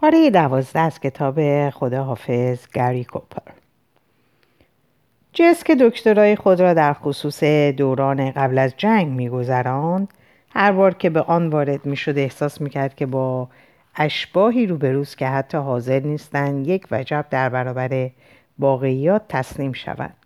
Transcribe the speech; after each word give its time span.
پاره 0.00 0.30
دوازده 0.30 0.80
از 0.80 1.00
کتاب 1.00 1.70
خداحافظ 1.70 2.66
گری 2.74 3.04
کوپر. 3.04 3.52
جس 5.32 5.64
که 5.64 5.76
دکترای 5.80 6.36
خود 6.36 6.60
را 6.60 6.74
در 6.74 6.92
خصوص 6.92 7.44
دوران 7.76 8.30
قبل 8.30 8.58
از 8.58 8.74
جنگ 8.76 9.06
میگذراند. 9.06 10.08
هر 10.50 10.72
بار 10.72 10.94
که 10.94 11.10
به 11.10 11.20
آن 11.20 11.48
وارد 11.48 11.86
می‌شد 11.86 12.18
احساس 12.18 12.60
می‌کرد 12.60 12.94
که 12.94 13.06
با 13.06 13.48
اشباهی 13.96 14.66
روبروز 14.66 15.16
که 15.16 15.26
حتی 15.26 15.58
حاضر 15.58 16.00
نیستند 16.00 16.66
یک 16.66 16.86
وجب 16.90 17.26
در 17.30 17.48
برابر 17.48 18.10
واقعیات 18.58 19.22
تسلیم 19.28 19.72
شوند 19.72 20.16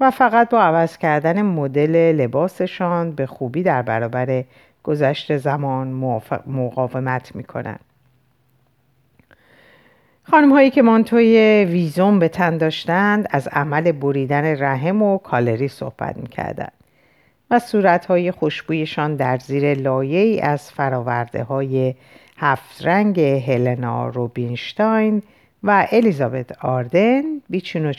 و 0.00 0.10
فقط 0.10 0.48
با 0.48 0.62
عوض 0.62 0.98
کردن 0.98 1.42
مدل 1.42 2.12
لباسشان 2.12 3.12
به 3.12 3.26
خوبی 3.26 3.62
در 3.62 3.82
برابر 3.82 4.44
گذشت 4.82 5.36
زمان 5.36 5.88
مقاومت 6.46 7.36
می‌کنند. 7.36 7.80
خانم 10.30 10.52
هایی 10.52 10.70
که 10.70 10.82
مانتوی 10.82 11.64
ویزوم 11.70 12.18
به 12.18 12.28
تن 12.28 12.58
داشتند 12.58 13.28
از 13.30 13.48
عمل 13.48 13.92
بریدن 13.92 14.62
رحم 14.62 15.02
و 15.02 15.18
کالری 15.18 15.68
صحبت 15.68 16.16
می‌کردند 16.16 16.72
و 17.50 17.58
صورت 17.58 18.06
های 18.06 18.30
خوشبویشان 18.30 19.16
در 19.16 19.38
زیر 19.38 19.74
لایه 19.74 20.44
از 20.44 20.70
فراورده 20.70 21.42
های 21.42 21.94
هفت 22.36 22.86
رنگ 22.86 23.20
هلنا 23.20 24.08
روبینشتاین 24.08 25.22
و 25.62 25.86
الیزابت 25.92 26.64
آردن 26.64 27.22
بیچون 27.50 27.86
و 27.86 27.92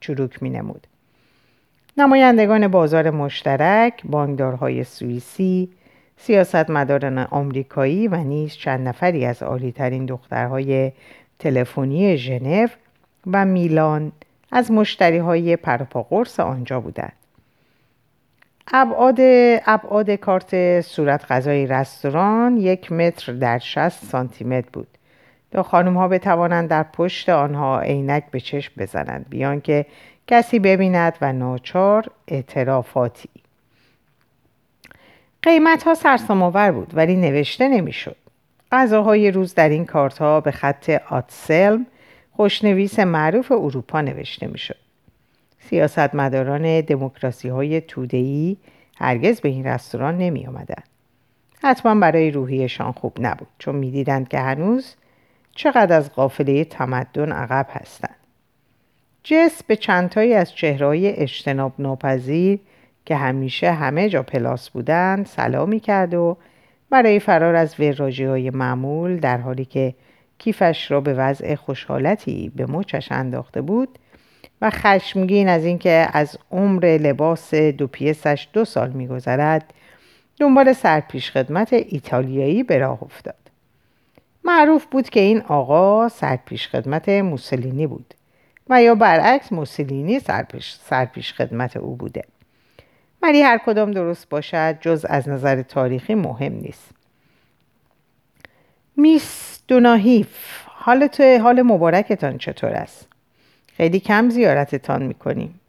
چروک 0.00 0.42
می 0.42 0.50
نمود. 0.50 0.86
نمایندگان 1.96 2.68
بازار 2.68 3.10
مشترک، 3.10 4.02
بانکدارهای 4.04 4.84
سوئیسی، 4.84 5.68
سیاستمداران 6.16 7.18
آمریکایی 7.18 8.08
و 8.08 8.16
نیز 8.16 8.54
چند 8.54 8.88
نفری 8.88 9.24
از 9.24 9.42
عالیترین 9.42 10.06
دخترهای 10.06 10.92
تلفنی 11.42 12.16
ژنو 12.16 12.66
و 13.32 13.44
میلان 13.44 14.12
از 14.52 14.70
مشتری 14.70 15.18
های 15.18 15.56
پرپاقرس 15.56 16.40
آنجا 16.40 16.80
بودند. 16.80 17.12
ابعاد 18.72 19.16
ابعاد 19.66 20.10
کارت 20.10 20.80
صورت 20.80 21.32
غذای 21.32 21.66
رستوران 21.66 22.56
یک 22.56 22.92
متر 22.92 23.32
در 23.32 23.58
60 23.58 24.04
سانتی 24.04 24.44
متر 24.44 24.68
بود. 24.72 24.88
تا 25.50 25.62
خانم 25.62 25.96
ها 25.96 26.08
بتوانند 26.08 26.68
در 26.68 26.82
پشت 26.82 27.28
آنها 27.28 27.80
عینک 27.80 28.24
به 28.30 28.40
چشم 28.40 28.72
بزنند 28.78 29.26
بیان 29.28 29.60
که 29.60 29.86
کسی 30.26 30.58
ببیند 30.58 31.18
و 31.20 31.32
ناچار 31.32 32.06
اعترافاتی. 32.28 33.28
قیمت 35.42 35.82
ها 35.82 35.94
سرسام‌آور 35.94 36.72
بود 36.72 36.90
ولی 36.94 37.16
نوشته 37.16 37.68
نمی‌شد. 37.68 38.16
غذاهای 38.72 39.30
روز 39.30 39.54
در 39.54 39.68
این 39.68 39.86
کارت 39.86 40.18
ها 40.18 40.40
به 40.40 40.50
خط 40.50 40.90
آتسلم 41.10 41.86
خوشنویس 42.36 42.98
معروف 42.98 43.52
اروپا 43.52 44.00
نوشته 44.00 44.46
می‌شد 44.46 44.76
سیاستمداران 45.58 46.80
دموکراسی 46.80 47.48
های 47.48 47.80
تودهی 47.80 48.56
هرگز 48.98 49.40
به 49.40 49.48
این 49.48 49.66
رستوران 49.66 50.18
نمی 50.18 50.46
آمدن. 50.46 50.82
حتما 51.62 51.94
برای 51.94 52.30
روحیشان 52.30 52.92
خوب 52.92 53.16
نبود 53.20 53.48
چون 53.58 53.74
می‌دیدند 53.74 54.28
که 54.28 54.38
هنوز 54.38 54.94
چقدر 55.54 55.96
از 55.96 56.12
قافله 56.12 56.64
تمدن 56.64 57.32
عقب 57.32 57.66
هستند. 57.70 58.16
جس 59.24 59.62
به 59.62 59.76
چندتایی 59.76 60.34
از 60.34 60.54
چهرهای 60.54 61.08
اجتناب 61.08 61.72
ناپذیر 61.78 62.58
که 63.06 63.16
همیشه 63.16 63.72
همه 63.72 64.08
جا 64.08 64.22
پلاس 64.22 64.70
بودند 64.70 65.26
سلامی 65.26 65.80
کرد 65.80 66.14
و 66.14 66.36
برای 66.92 67.20
فرار 67.20 67.54
از 67.54 67.80
وراجی 67.80 68.24
های 68.24 68.50
معمول 68.50 69.16
در 69.16 69.38
حالی 69.38 69.64
که 69.64 69.94
کیفش 70.38 70.90
را 70.90 71.00
به 71.00 71.14
وضع 71.14 71.54
خوشحالتی 71.54 72.52
به 72.56 72.66
مچش 72.66 73.12
انداخته 73.12 73.60
بود 73.62 73.98
و 74.62 74.70
خشمگین 74.70 75.48
از 75.48 75.64
اینکه 75.64 76.08
از 76.12 76.38
عمر 76.50 76.84
لباس 76.84 77.54
دو 77.54 77.86
پیسش 77.86 78.48
دو 78.52 78.64
سال 78.64 78.90
میگذرد 78.90 79.74
دنبال 80.40 80.72
سرپیش 80.72 81.30
خدمت 81.30 81.72
ایتالیایی 81.72 82.62
به 82.62 82.78
راه 82.78 83.02
افتاد. 83.02 83.50
معروف 84.44 84.86
بود 84.86 85.08
که 85.08 85.20
این 85.20 85.42
آقا 85.42 86.08
سرپیش 86.08 86.68
خدمت 86.68 87.08
موسولینی 87.08 87.86
بود 87.86 88.14
و 88.70 88.82
یا 88.82 88.94
برعکس 88.94 89.52
موسولینی 89.52 90.18
سرپیش, 90.18 90.74
سرپیش 90.74 91.32
خدمت 91.32 91.76
او 91.76 91.96
بوده. 91.96 92.24
ولی 93.22 93.42
هر 93.42 93.58
کدام 93.58 93.90
درست 93.90 94.28
باشد 94.28 94.80
جز 94.80 95.06
از 95.08 95.28
نظر 95.28 95.62
تاریخی 95.62 96.14
مهم 96.14 96.52
نیست. 96.52 96.90
میس 98.96 99.60
دوناهیف 99.68 100.62
حال 100.66 101.06
تو 101.06 101.38
حال 101.38 101.62
مبارکتان 101.62 102.38
چطور 102.38 102.70
است؟ 102.70 103.08
خیلی 103.76 104.00
کم 104.00 104.30
زیارتتان 104.30 105.02
می‌کنیم. 105.02 105.60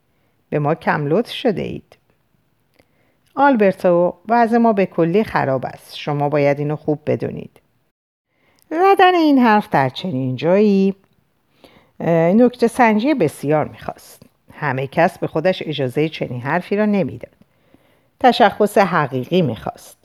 به 0.50 0.60
ما 0.60 0.76
کم 0.76 1.08
لطف 1.08 1.32
شده 1.32 1.62
اید. 1.62 1.98
آلبرتو 3.36 4.16
وضع 4.30 4.58
ما 4.58 4.74
به 4.74 4.86
کلی 4.86 5.24
خراب 5.24 5.66
است. 5.66 5.98
شما 5.98 6.30
باید 6.30 6.60
اینو 6.60 6.76
خوب 6.76 7.00
بدونید. 7.06 7.60
زدن 8.70 9.16
این 9.16 9.40
حرف 9.40 9.70
در 9.70 9.90
چنین 9.90 10.36
جایی 10.36 10.96
نکته 12.00 12.68
سنجی 12.68 13.14
بسیار 13.14 13.68
می‌خواست. 13.68 14.24
همه 14.54 14.88
کس 14.88 15.18
به 15.18 15.28
خودش 15.28 15.64
اجازه 15.66 16.10
چنین 16.10 16.42
حرفی 16.42 16.76
را 16.76 16.86
نمی‌داد. 16.86 17.43
تشخص 18.24 18.78
حقیقی 18.78 19.42
می‌خواست. 19.42 19.98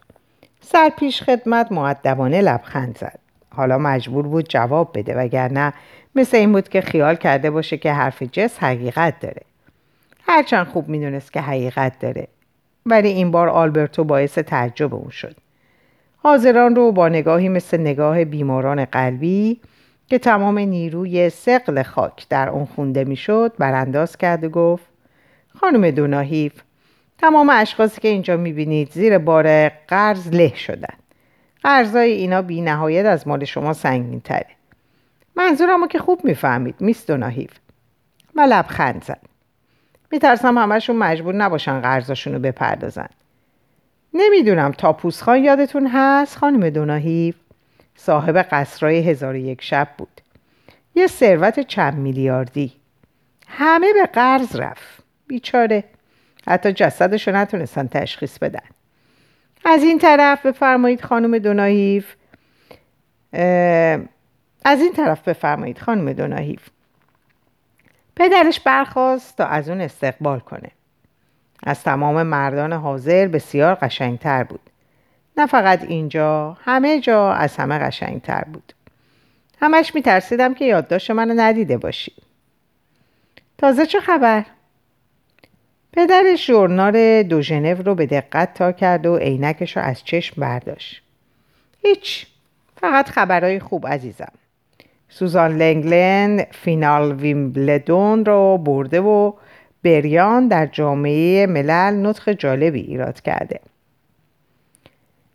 سرپیش 0.61 1.23
خدمت 1.23 1.73
معدبانه 1.73 2.41
لبخند 2.41 2.99
زد. 2.99 3.19
حالا 3.55 3.79
مجبور 3.79 4.27
بود 4.27 4.49
جواب 4.49 4.99
بده 4.99 5.15
وگرنه 5.15 5.73
مثل 6.15 6.37
این 6.37 6.53
بود 6.53 6.69
که 6.69 6.81
خیال 6.81 7.15
کرده 7.15 7.51
باشه 7.51 7.77
که 7.77 7.93
حرف 7.93 8.23
جس 8.23 8.59
حقیقت 8.59 9.21
داره. 9.21 9.43
هرچند 10.27 10.67
خوب 10.67 10.89
می‌دونست 10.89 11.33
که 11.33 11.41
حقیقت 11.41 11.99
داره 11.99 12.29
ولی 12.87 13.09
این 13.09 13.31
بار 13.31 13.49
آلبرتو 13.49 14.05
باعث 14.05 14.39
تعجب 14.39 14.95
اون 14.95 15.11
شد. 15.11 15.37
حاضران 16.17 16.77
رو 16.77 16.93
با 16.93 17.09
نگاهی 17.09 17.49
مثل 17.49 17.81
نگاه 17.81 18.25
بیماران 18.25 18.85
قلبی 18.85 19.61
که 20.07 20.19
تمام 20.19 20.59
نیروی 20.59 21.31
سقل 21.31 21.83
خاک 21.83 22.29
در 22.29 22.49
اون 22.49 22.65
خونده 22.65 23.05
می‌شد 23.05 23.53
برانداز 23.59 24.17
کرد 24.17 24.45
و 24.45 24.49
گفت 24.49 24.87
خانم 25.61 25.91
دوناهیف 25.91 26.53
تمام 27.19 27.51
اشخاصی 27.51 28.01
که 28.01 28.09
اینجا 28.09 28.37
می‌بینید 28.37 28.93
زیر 28.93 29.19
بار 29.19 29.69
قرض 29.69 30.29
له 30.29 30.55
شدن. 30.57 30.95
قرضای 31.63 32.11
اینا 32.11 32.43
بی 32.43 32.61
نهایت 32.61 33.07
از 33.07 33.29
مال 33.29 33.45
شما 33.45 33.73
سنگین 33.73 34.21
تره 34.21 34.47
منظورمو 35.37 35.87
که 35.87 35.99
خوب 35.99 36.25
می‌فهمید 36.25 36.75
میس 36.81 37.07
دوناهیف 37.07 37.51
و 38.35 38.41
لبخند 38.41 39.05
زد. 39.05 39.21
میترسم 40.13 40.59
همشون 40.59 40.97
مجبور 40.97 41.35
نباشن 41.35 41.81
قرضاشون 41.81 42.33
رو 42.33 42.39
بپردازن. 42.39 43.09
نمی‌دونم 44.15 44.73
تاپوس 44.73 45.23
خان 45.23 45.45
یادتون 45.45 45.91
هست 45.93 46.37
خانم 46.37 46.71
دوناهیف 46.71 47.37
صاحب 47.97 48.37
قصرهای 48.37 49.11
هزار 49.11 49.37
یک 49.37 49.63
شب 49.63 49.89
بود. 49.99 50.21
یه 50.95 51.07
ثروت 51.07 51.61
چند 51.61 51.95
میلیاردی. 51.95 52.73
همه 53.49 53.93
به 53.93 54.07
قرض 54.07 54.57
رفت. 54.57 55.03
بیچاره. 55.27 55.85
حتی 56.47 56.73
جسدش 56.73 57.29
رو 57.29 57.37
نتونستن 57.37 57.87
تشخیص 57.87 58.39
بدن. 58.39 58.69
از 59.65 59.83
این 59.83 59.99
طرف 59.99 60.47
بفرمایید 60.47 61.05
خانم 61.05 61.39
دوناهیف 61.39 62.15
از 64.65 64.81
این 64.81 64.93
طرف 64.97 65.29
بفرمایید 65.29 65.79
خانم 65.79 66.13
دوناهیف. 66.13 66.69
پدرش 68.17 68.61
برخواست 68.61 69.37
تا 69.37 69.47
از 69.47 69.69
اون 69.69 69.81
استقبال 69.81 70.39
کنه. 70.39 70.71
از 71.63 71.83
تمام 71.83 72.23
مردان 72.23 72.73
حاضر 72.73 73.29
بسیار 73.29 73.75
قشنگتر 73.75 74.45
بود. 74.45 74.61
نه 75.37 75.47
فقط 75.47 75.83
اینجا 75.83 76.57
همه 76.65 77.01
جا 77.01 77.33
از 77.33 77.57
همه 77.57 77.79
قشنگتر 77.79 78.45
بود. 78.53 78.73
همش 79.61 79.95
میترسیدم 79.95 80.55
که 80.55 80.65
یادداشت 80.65 81.11
منو 81.11 81.35
ندیده 81.37 81.79
باشی. 81.79 82.13
تازه 83.59 83.87
چه 83.87 84.01
خبر؟ 84.01 84.45
پدرش 85.93 86.47
ژورنال 86.47 87.23
دو 87.23 87.43
ژنو 87.43 87.83
رو 87.83 87.95
به 87.95 88.07
دقت 88.07 88.55
تا 88.55 88.73
کرد 88.73 89.07
و 89.07 89.17
عینکش 89.17 89.77
رو 89.77 89.83
از 89.83 90.05
چشم 90.05 90.41
برداشت. 90.41 91.03
هیچ 91.83 92.27
فقط 92.81 93.09
خبرهای 93.09 93.61
خوب 93.61 93.87
عزیزم. 93.87 94.33
سوزان 95.09 95.57
لنگلن 95.57 96.45
فینال 96.51 97.13
ویمبلدون 97.13 98.25
رو 98.25 98.59
برده 98.59 99.01
و 99.01 99.33
بریان 99.83 100.49
در 100.49 100.67
جامعه 100.67 101.47
ملل 101.47 102.07
نطخ 102.07 102.29
جالبی 102.29 102.81
ایراد 102.81 103.21
کرده. 103.21 103.61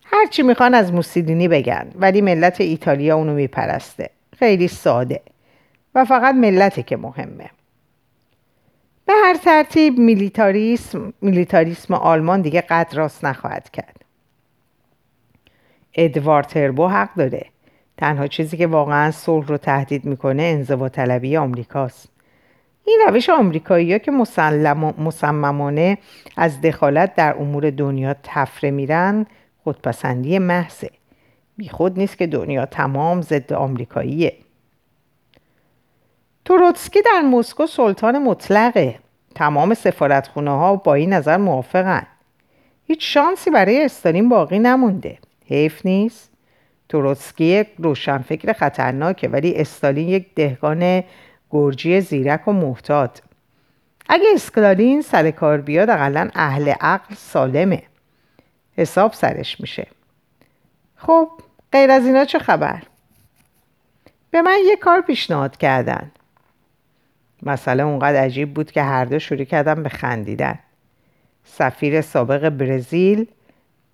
هرچی 0.03 0.43
می‌خوان 0.43 0.73
از 0.73 0.93
موسولینی 0.93 1.47
بگن 1.47 1.87
ولی 1.95 2.21
ملت 2.21 2.61
ایتالیا 2.61 3.15
اونو 3.15 3.33
میپرسته. 3.33 4.09
خیلی 4.39 4.67
ساده. 4.67 5.21
و 5.95 6.05
فقط 6.05 6.35
ملته 6.35 6.83
که 6.83 6.97
مهمه. 6.97 7.49
به 9.05 9.13
هر 9.23 9.37
ترتیب 9.37 9.97
میلیتاریسم, 9.97 11.13
میلیتاریسم 11.21 11.93
آلمان 11.93 12.41
دیگه 12.41 12.61
قد 12.61 12.91
راست 12.93 13.25
نخواهد 13.25 13.69
کرد. 13.69 14.05
ادوارد 15.93 16.47
تربو 16.47 16.87
حق 16.87 17.15
داره. 17.15 17.45
تنها 17.97 18.27
چیزی 18.27 18.57
که 18.57 18.67
واقعا 18.67 19.11
صلح 19.11 19.47
رو 19.47 19.57
تهدید 19.57 20.05
می‌کنه 20.05 20.43
انزوا 20.43 20.89
طلبی 20.89 21.37
آمریکاست. 21.37 22.09
این 22.85 22.99
روش 23.07 23.29
آمریکایی 23.29 23.91
ها 23.91 23.97
که 23.97 24.11
مصممانه 24.97 25.97
از 26.37 26.61
دخالت 26.61 27.15
در 27.15 27.35
امور 27.39 27.69
دنیا 27.69 28.15
تفره 28.23 28.71
میرن 28.71 29.25
خودپسندی 29.63 30.39
محضه. 30.39 30.89
خود 31.71 31.99
نیست 31.99 32.17
که 32.17 32.27
دنیا 32.27 32.65
تمام 32.65 33.21
ضد 33.21 33.53
آمریکاییه. 33.53 34.33
تروتسکی 36.45 37.01
در 37.01 37.21
مسکو 37.21 37.67
سلطان 37.67 38.23
مطلقه. 38.23 38.99
تمام 39.35 39.73
سفارتخونه 39.73 40.51
ها 40.51 40.75
با 40.75 40.93
این 40.93 41.13
نظر 41.13 41.37
موافقن. 41.37 42.07
هیچ 42.87 43.13
شانسی 43.13 43.49
برای 43.49 43.85
استالین 43.85 44.29
باقی 44.29 44.59
نمونده. 44.59 45.17
حیف 45.45 45.85
نیست. 45.85 46.31
تروتسکی 46.89 47.45
یک 47.45 47.67
روشنفکر 47.77 48.53
خطرناکه 48.53 49.27
ولی 49.27 49.55
استالین 49.55 50.09
یک 50.09 50.35
دهقان 50.35 51.03
گرجی 51.51 52.01
زیرک 52.01 52.47
و 52.47 52.51
محتاط. 52.51 53.19
اگه 54.09 54.25
اسکالین 54.33 55.01
سر 55.01 55.31
کار 55.31 55.61
بیاد 55.61 55.89
اقلا 55.89 56.29
اهل 56.35 56.69
عقل 56.69 57.15
سالمه. 57.15 57.83
حساب 58.77 59.13
سرش 59.13 59.61
میشه. 59.61 59.87
خب 60.95 61.29
غیر 61.71 61.91
از 61.91 62.05
اینا 62.05 62.25
چه 62.25 62.39
خبر؟ 62.39 62.83
به 64.31 64.41
من 64.41 64.57
یه 64.65 64.75
کار 64.75 65.01
پیشنهاد 65.01 65.57
کردن. 65.57 66.11
مسئله 67.45 67.83
اونقدر 67.83 68.23
عجیب 68.23 68.53
بود 68.53 68.71
که 68.71 68.81
هر 68.81 69.05
دو 69.05 69.19
شروع 69.19 69.43
کردن 69.43 69.83
به 69.83 69.89
خندیدن. 69.89 70.59
سفیر 71.45 72.01
سابق 72.01 72.49
برزیل 72.49 73.25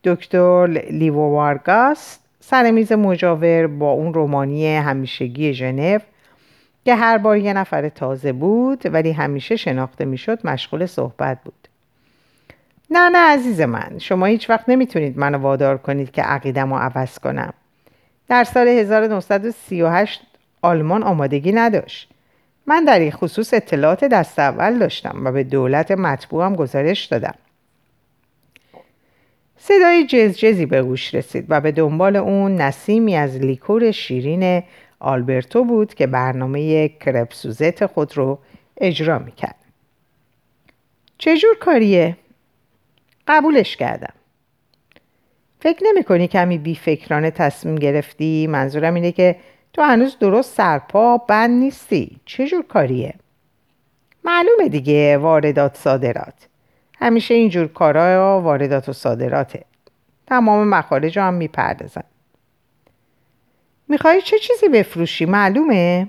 دکتر 0.04 0.68
لیو 0.90 1.16
وارگاس 1.16 2.20
سر 2.40 2.72
میز 2.72 2.92
مجاور 2.92 3.68
با 3.68 3.92
اون 3.92 4.14
رومانی 4.14 4.76
همیشگی 4.76 5.54
ژنو 5.54 6.00
که 6.86 6.96
هر 6.96 7.18
بار 7.18 7.38
یه 7.38 7.54
نفر 7.54 7.90
تازه 7.90 8.34
بود 8.34 8.82
ولی 8.86 9.12
همیشه 9.12 9.56
شناخته 9.56 10.06
می‌شد 10.06 10.40
مشغول 10.44 10.86
صحبت 10.86 11.38
بود. 11.44 11.68
نه 12.92 13.10
نه 13.10 13.18
عزیز 13.18 13.62
من 13.62 13.98
شما 14.00 14.26
هیچ 14.26 14.50
وقت 14.50 14.70
نمی‌تونید 14.70 15.18
منو 15.18 15.38
وادار 15.38 15.78
کنید 15.78 16.12
که 16.12 16.22
عقیدم 16.22 16.74
رو 16.74 16.80
عوض 16.80 17.20
کنم. 17.20 17.54
در 18.28 18.44
سال 18.44 18.68
1938 18.68 20.22
آلمان 20.62 21.04
آمادگی 21.04 21.52
نداشت. 21.52 22.10
من 22.70 22.86
در 22.86 23.00
این 23.00 23.12
خصوص 23.12 23.54
اطلاعات 23.54 24.04
دست 24.04 24.40
اول 24.40 24.80
داشتم 24.80 25.22
و 25.26 25.32
به 25.32 25.44
دولت 25.44 25.92
مطبوعم 25.92 26.56
گزارش 26.56 27.06
دادم 27.06 27.36
صدای 29.58 30.06
جزجزی 30.06 30.66
به 30.66 30.84
گوش 30.84 31.16
رسید 31.16 31.46
و 31.50 31.62
به 31.62 31.72
دنبال 31.72 32.16
اون 32.16 32.56
نسیمی 32.56 33.16
از 33.16 33.38
لیکور 33.38 33.92
شیرین 33.92 34.64
آلبرتو 35.00 35.64
بود 35.64 35.94
که 35.94 36.08
برنامه 36.08 36.90
کرپسوزت 36.90 37.86
خود 37.86 38.18
رو 38.18 38.40
اجرا 38.78 39.20
می‌کرد 39.20 39.56
چجور 41.18 41.58
کاریه؟ 41.60 42.18
قبولش 43.28 43.76
کردم 43.76 44.14
فکر 45.60 45.84
نمی 45.84 46.04
کنی 46.04 46.28
کمی 46.28 46.58
بی 46.58 46.76
فکرانه 46.76 47.32
تصمیم 47.32 47.76
گرفتی؟ 47.76 48.48
منظورم 48.48 48.94
اینه 48.94 49.12
که 49.12 49.36
تو 49.74 49.82
هنوز 49.82 50.18
درست 50.20 50.56
سرپا 50.56 51.18
بند 51.18 51.64
نیستی. 51.64 52.20
چجور 52.26 52.64
کاریه؟ 52.66 53.14
معلومه 54.24 54.70
دیگه 54.70 55.18
واردات 55.18 55.78
صادرات. 55.78 56.48
همیشه 57.00 57.34
اینجور 57.34 57.68
کارا 57.68 58.42
واردات 58.42 58.90
و 58.90 58.94
صادراته. 58.94 59.66
تمام 60.28 60.68
مخارج 60.68 61.20
هم 61.20 61.34
می‌پردازن. 61.34 62.04
می‌خوای 63.88 64.22
چه 64.22 64.40
چیزی 64.40 64.70
بفروشی؟ 64.70 65.26
معلومه؟ 65.26 66.08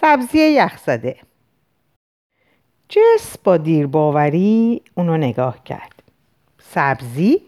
سبزی 0.00 0.38
یخزده. 0.38 1.16
جس 2.88 3.38
با 3.44 3.56
دیرباوری 3.56 4.82
اونو 4.94 5.16
نگاه 5.16 5.64
کرد. 5.64 6.02
سبزی؟ 6.62 7.42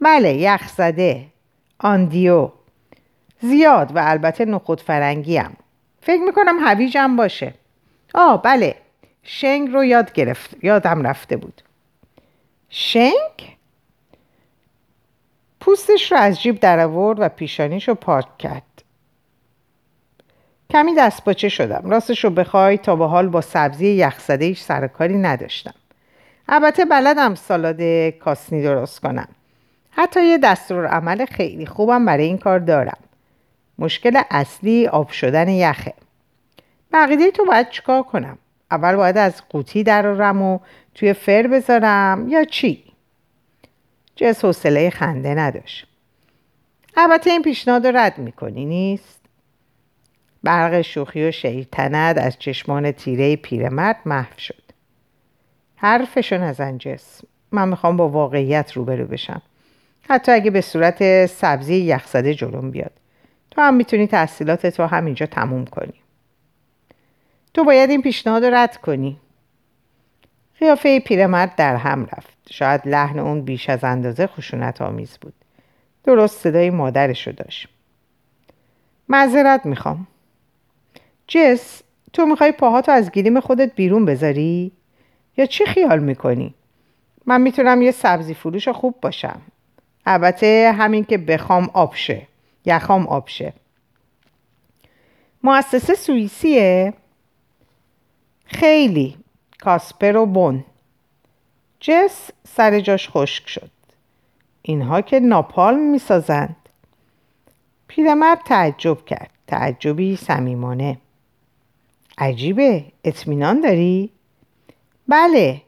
بله 0.00 0.34
یخزده. 0.34 1.26
آندیو. 1.78 2.50
زیاد 3.40 3.96
و 3.96 4.02
البته 4.04 4.44
نخود 4.44 4.80
فرنگی 4.80 5.36
هم. 5.36 5.52
فکر 6.00 6.20
می‌کنم 6.22 6.58
هویجم 6.60 7.16
باشه. 7.16 7.54
آه 8.14 8.42
بله. 8.42 8.74
شنگ 9.22 9.72
رو 9.72 9.84
یاد 9.84 10.12
گرفت. 10.12 10.64
یادم 10.64 11.06
رفته 11.06 11.36
بود. 11.36 11.62
شنگ؟ 12.70 13.56
پوستش 15.60 16.12
رو 16.12 16.18
از 16.18 16.42
جیب 16.42 16.60
در 16.60 16.80
آورد 16.80 17.20
و 17.20 17.28
پیشانیش 17.28 17.88
رو 17.88 17.94
پاک 17.94 18.38
کرد. 18.38 18.62
کمی 20.70 20.94
دستپاچه 20.94 21.48
شدم. 21.48 21.90
راستش 21.90 22.24
رو 22.24 22.30
بخوای 22.30 22.78
تا 22.78 22.96
به 22.96 23.06
حال 23.06 23.28
با 23.28 23.40
سبزی 23.40 23.86
یخزده 23.86 24.44
ایش 24.44 24.60
سرکاری 24.60 25.18
نداشتم. 25.18 25.74
البته 26.48 26.84
بلدم 26.84 27.34
سالاد 27.34 27.82
کاسنی 28.10 28.62
درست 28.62 29.00
کنم. 29.00 29.28
حتی 29.90 30.24
یه 30.24 30.38
دستور 30.38 30.86
عمل 30.86 31.24
خیلی 31.24 31.66
خوبم 31.66 32.04
برای 32.04 32.24
این 32.24 32.38
کار 32.38 32.58
دارم. 32.58 32.98
مشکل 33.78 34.22
اصلی 34.30 34.86
آب 34.86 35.10
شدن 35.10 35.48
یخه. 35.48 35.94
بقیده 36.92 37.30
تو 37.30 37.44
باید 37.44 37.70
چیکار 37.70 38.02
کنم؟ 38.02 38.38
اول 38.70 38.96
باید 38.96 39.16
از 39.16 39.42
قوطی 39.48 39.82
درارم 39.82 40.42
و 40.42 40.58
توی 40.94 41.12
فر 41.12 41.46
بذارم 41.46 42.28
یا 42.28 42.44
چی؟ 42.44 42.84
جس 44.16 44.44
حوصله 44.44 44.90
خنده 44.90 45.34
نداشت. 45.34 45.86
البته 46.96 47.30
این 47.30 47.42
پیشنهاد 47.42 47.86
رو 47.86 47.96
رد 47.96 48.18
می‌کنی 48.18 48.64
نیست؟ 48.64 49.20
برق 50.42 50.80
شوخی 50.80 51.28
و 51.28 51.30
شیطنت 51.30 52.18
از 52.18 52.38
چشمان 52.38 52.92
تیره 52.92 53.36
پیرمرد 53.36 53.96
محو 54.06 54.38
شد. 54.38 54.62
حرفشو 55.76 56.38
نزن 56.38 56.78
جس. 56.78 57.20
من 57.52 57.68
می‌خوام 57.68 57.96
با 57.96 58.08
واقعیت 58.08 58.72
روبرو 58.72 59.06
بشم. 59.06 59.42
حتی 60.08 60.32
اگه 60.32 60.50
به 60.50 60.60
صورت 60.60 61.26
سبزی 61.26 61.76
یخزده 61.76 62.34
جلوم 62.34 62.70
بیاد. 62.70 62.92
تو 63.50 63.60
هم 63.60 63.74
می‌تونی 63.74 64.06
تحصیلات 64.06 64.66
تو 64.66 64.86
همینجا 64.86 65.26
تموم 65.26 65.64
کنی. 65.64 65.94
تو 67.54 67.64
باید 67.64 67.90
این 67.90 68.02
پیشنهاد 68.02 68.44
رو 68.44 68.54
رد 68.54 68.76
کنی. 68.76 69.20
قیافه 70.58 71.00
پیرمرد 71.00 71.56
در 71.56 71.76
هم 71.76 72.04
رفت. 72.04 72.38
شاید 72.50 72.88
لحن 72.88 73.18
اون 73.18 73.42
بیش 73.42 73.70
از 73.70 73.84
اندازه 73.84 74.26
خشونت 74.26 74.82
آمیز 74.82 75.18
بود. 75.20 75.34
درست 76.04 76.40
صدای 76.40 76.70
مادرشو 76.70 77.32
داشت. 77.32 77.68
معذرت 79.08 79.66
می‌خوام. 79.66 80.06
جس 81.28 81.82
تو 82.12 82.26
می‌خوای 82.26 82.52
پاهاتو 82.52 82.92
از 82.92 83.10
گیریم 83.10 83.40
خودت 83.40 83.74
بیرون 83.74 84.04
بذاری؟ 84.04 84.72
یا 85.36 85.46
چی 85.46 85.66
خیال 85.66 85.98
می‌کنی؟ 85.98 86.54
من 87.26 87.40
می‌تونم 87.40 87.82
یه 87.82 87.90
سبزی 87.90 88.34
فروش 88.34 88.68
خوب 88.68 88.94
باشم. 89.02 89.40
البته 90.06 90.74
همین 90.78 91.04
که 91.04 91.18
بخوام 91.18 91.70
آبشه 91.72 92.22
یخام 92.68 93.06
آبشه 93.06 93.52
مؤسسه 95.42 95.94
سوئیسیه؟ 95.94 96.94
خیلی. 98.44 99.16
کاسپر 99.60 100.16
و 100.16 100.26
بون 100.26 100.64
جس 101.80 102.30
سر 102.48 102.80
جاش 102.80 103.08
خشک 103.08 103.48
شد. 103.48 103.70
اینها 104.62 105.00
که 105.00 105.20
ناپالم 105.20 105.90
می‌سازند. 105.90 106.56
پیرمرد 107.88 108.38
تعجب 108.46 109.04
کرد. 109.04 109.30
تعجبی 109.46 110.16
صمیمانه. 110.16 110.98
عجیبه. 112.18 112.84
اطمینان 113.04 113.60
داری؟ 113.60 114.10
بله. 115.08 115.62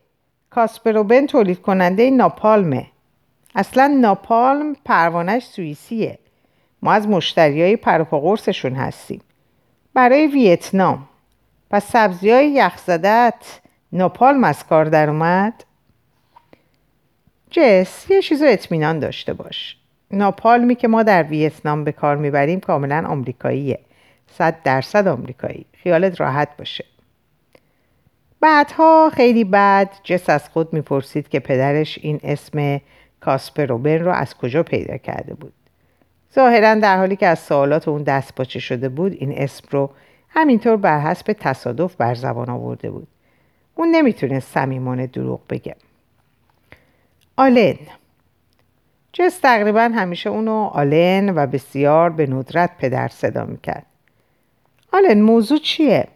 کاسپروبن 0.51 1.27
تولید 1.27 1.63
کننده 1.63 2.11
ناپالمه. 2.11 2.87
اصلا 3.55 3.87
ناپالم 4.01 4.75
پروانش 4.85 5.45
سوئیسیه. 5.45 6.19
ما 6.83 6.93
از 6.93 7.09
مشتری 7.09 7.63
های 7.63 7.77
پروپاقرسشون 7.77 8.75
هستیم. 8.75 9.21
برای 9.95 10.27
ویتنام. 10.27 11.09
پس 11.71 11.85
سبزی 11.85 12.31
های 12.31 12.51
یخزدت 12.51 13.61
ناپالم 13.93 14.45
از 14.45 14.67
کار 14.67 14.85
در 14.85 15.11
اومد؟ 15.11 15.65
جس 17.51 18.11
یه 18.11 18.23
چیزو 18.23 18.45
اطمینان 18.49 18.99
داشته 18.99 19.33
باش. 19.33 19.77
ناپالمی 20.11 20.75
که 20.75 20.89
ما 20.89 21.03
در 21.03 21.23
ویتنام 21.23 21.85
به 21.85 21.93
کار 21.93 22.17
می‌بریم 22.17 22.61
کاملا 22.61 23.05
آمریکاییه. 23.09 23.79
صد 24.39 24.63
درصد 24.63 25.09
آمریکایی. 25.09 25.67
خیالت 25.73 26.21
راحت 26.21 26.57
باشه. 26.59 26.85
بعدها 28.41 29.11
خیلی 29.15 29.45
بعد 29.45 29.91
جس 30.05 30.31
از 30.31 30.49
خود 30.49 30.73
می‌پرسید 30.73 31.29
که 31.29 31.41
پدرش 31.41 31.99
این 32.03 32.21
اسم 32.23 32.81
کاسپروبن 33.21 33.99
رو 33.99 34.13
از 34.13 34.35
کجا 34.35 34.63
پیدا 34.63 34.97
کرده 34.97 35.35
بود. 35.35 35.53
ظاهرا 36.35 36.75
در 36.75 36.97
حالی 36.97 37.17
که 37.17 37.27
از 37.27 37.39
سوالات 37.39 37.89
اون 37.89 38.03
دست 38.03 38.35
پاچه 38.35 38.59
شده 38.59 38.89
بود 38.89 39.13
این 39.13 39.33
اسم 39.39 39.69
رو 39.71 39.91
همینطور 40.29 40.77
بر 40.77 41.01
حسب 41.01 41.33
تصادف 41.33 41.95
بر 41.97 42.15
زبان 42.15 42.51
آورده 42.51 42.91
بود. 42.91 43.09
اون 43.75 43.91
نمی‌تونه 43.91 44.41
صمیمانه 44.41 45.07
دروغ 45.07 45.41
بگه. 45.49 45.77
آلن. 47.37 47.77
جس 49.13 49.39
تقریبا 49.39 49.81
همیشه 49.81 50.31
اونو 50.31 50.71
آلن 50.73 51.35
و 51.35 51.47
بسیار 51.47 52.11
به 52.11 52.27
ندرت 52.27 52.71
پدر 52.79 53.09
صدا 53.09 53.45
می‌کرد. 53.45 53.87
آلن 54.93 55.21
موضوع 55.21 55.59
چیه؟ 55.59 56.09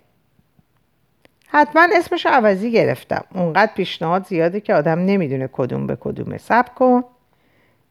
حتما 1.49 1.87
اسمشو 1.97 2.29
عوضی 2.29 2.71
گرفتم. 2.71 3.25
اونقدر 3.35 3.73
پیشنهاد 3.75 4.27
زیاده 4.27 4.61
که 4.61 4.75
آدم 4.75 4.99
نمی‌دونه 4.99 5.49
کدوم 5.53 5.87
به 5.87 5.97
کدومه. 5.97 6.39
سب 6.39 6.75
کن. 6.75 7.05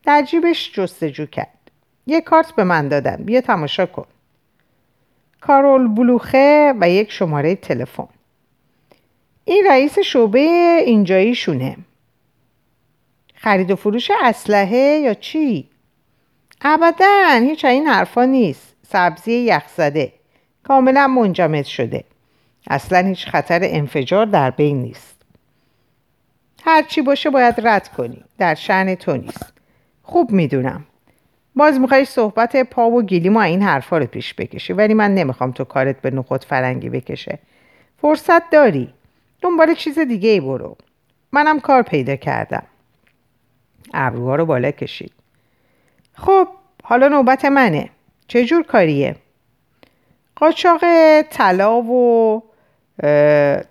در 0.06 0.22
جیبش 0.22 0.72
جستجو 0.74 1.26
کرد. 1.26 1.63
یه 2.08 2.22
کارت 2.22 2.52
به 2.52 2.64
من 2.64 2.88
دادن. 2.88 3.16
بیا 3.16 3.42
تماشا 3.42 3.86
کن. 3.86 4.06
کارول 5.42 5.88
بلوخه 5.88 6.74
و 6.82 6.90
یک 6.90 7.12
شماره 7.12 7.56
تلفن. 7.56 8.08
این 9.46 9.66
رئیس 9.70 10.00
شعبه 10.00 10.40
اینجاییشونه. 10.86 11.78
خرید 13.36 13.72
و 13.72 13.76
فروش 13.76 14.12
اسلحه 14.24 15.00
یا 15.04 15.14
چی؟ 15.14 15.70
ابدا 16.62 17.40
هیچ 17.42 17.66
این 17.66 17.88
حرفا 17.88 18.26
نیست. 18.26 18.76
سبزی 18.88 19.34
یخزده 19.34 20.14
کاملا 20.64 21.08
منجمد 21.08 21.66
شده. 21.66 22.04
اصلا 22.68 23.08
هیچ 23.08 23.28
خطر 23.28 23.60
انفجار 23.64 24.26
در 24.26 24.50
بین 24.52 24.82
نیست. 24.82 25.22
هرچی 26.66 27.02
باشه 27.02 27.30
باید 27.30 27.68
رد 27.68 27.88
کنی. 27.88 28.24
در 28.38 28.56
شعن 28.56 28.96
تو 28.96 29.18
نیست. 29.18 29.54
خوب 30.04 30.32
می‌دونم. 30.32 30.86
باز 31.56 31.80
می‌خوای 31.80 32.06
صحبت 32.06 32.56
پا 32.56 32.90
و 32.90 33.04
گیلیم 33.04 33.36
و 33.36 33.40
این 33.40 33.62
حرفا 33.62 33.98
رو 33.98 34.06
پیش 34.06 34.34
بکشی 34.34 34.74
ولی 34.74 34.94
من 34.94 35.16
نمی‌خوام 35.16 35.52
تو 35.52 35.64
کارت 35.64 36.02
به 36.02 36.12
نخود 36.12 36.44
فرنگی 36.44 36.90
بکشه. 36.90 37.40
فرصت 38.02 38.50
داری. 38.50 38.94
دنبال 39.42 39.74
چیز 39.74 40.00
دیگه 40.00 40.30
ای 40.30 40.40
برو. 40.40 40.78
منم 41.32 41.60
کار 41.60 41.82
پیدا 41.82 42.16
کردم. 42.16 42.64
ابروها 43.94 44.36
رو 44.36 44.46
بالا 44.46 44.72
کشید. 44.72 45.14
خب 46.14 46.48
حالا 46.84 47.08
نوبت 47.08 47.46
منه. 47.46 47.90
چه 48.28 48.46
جور 48.46 48.64
کاریه؟ 48.64 49.16
قاچاق 50.36 50.82
طلا 51.22 51.82
و 51.82 52.44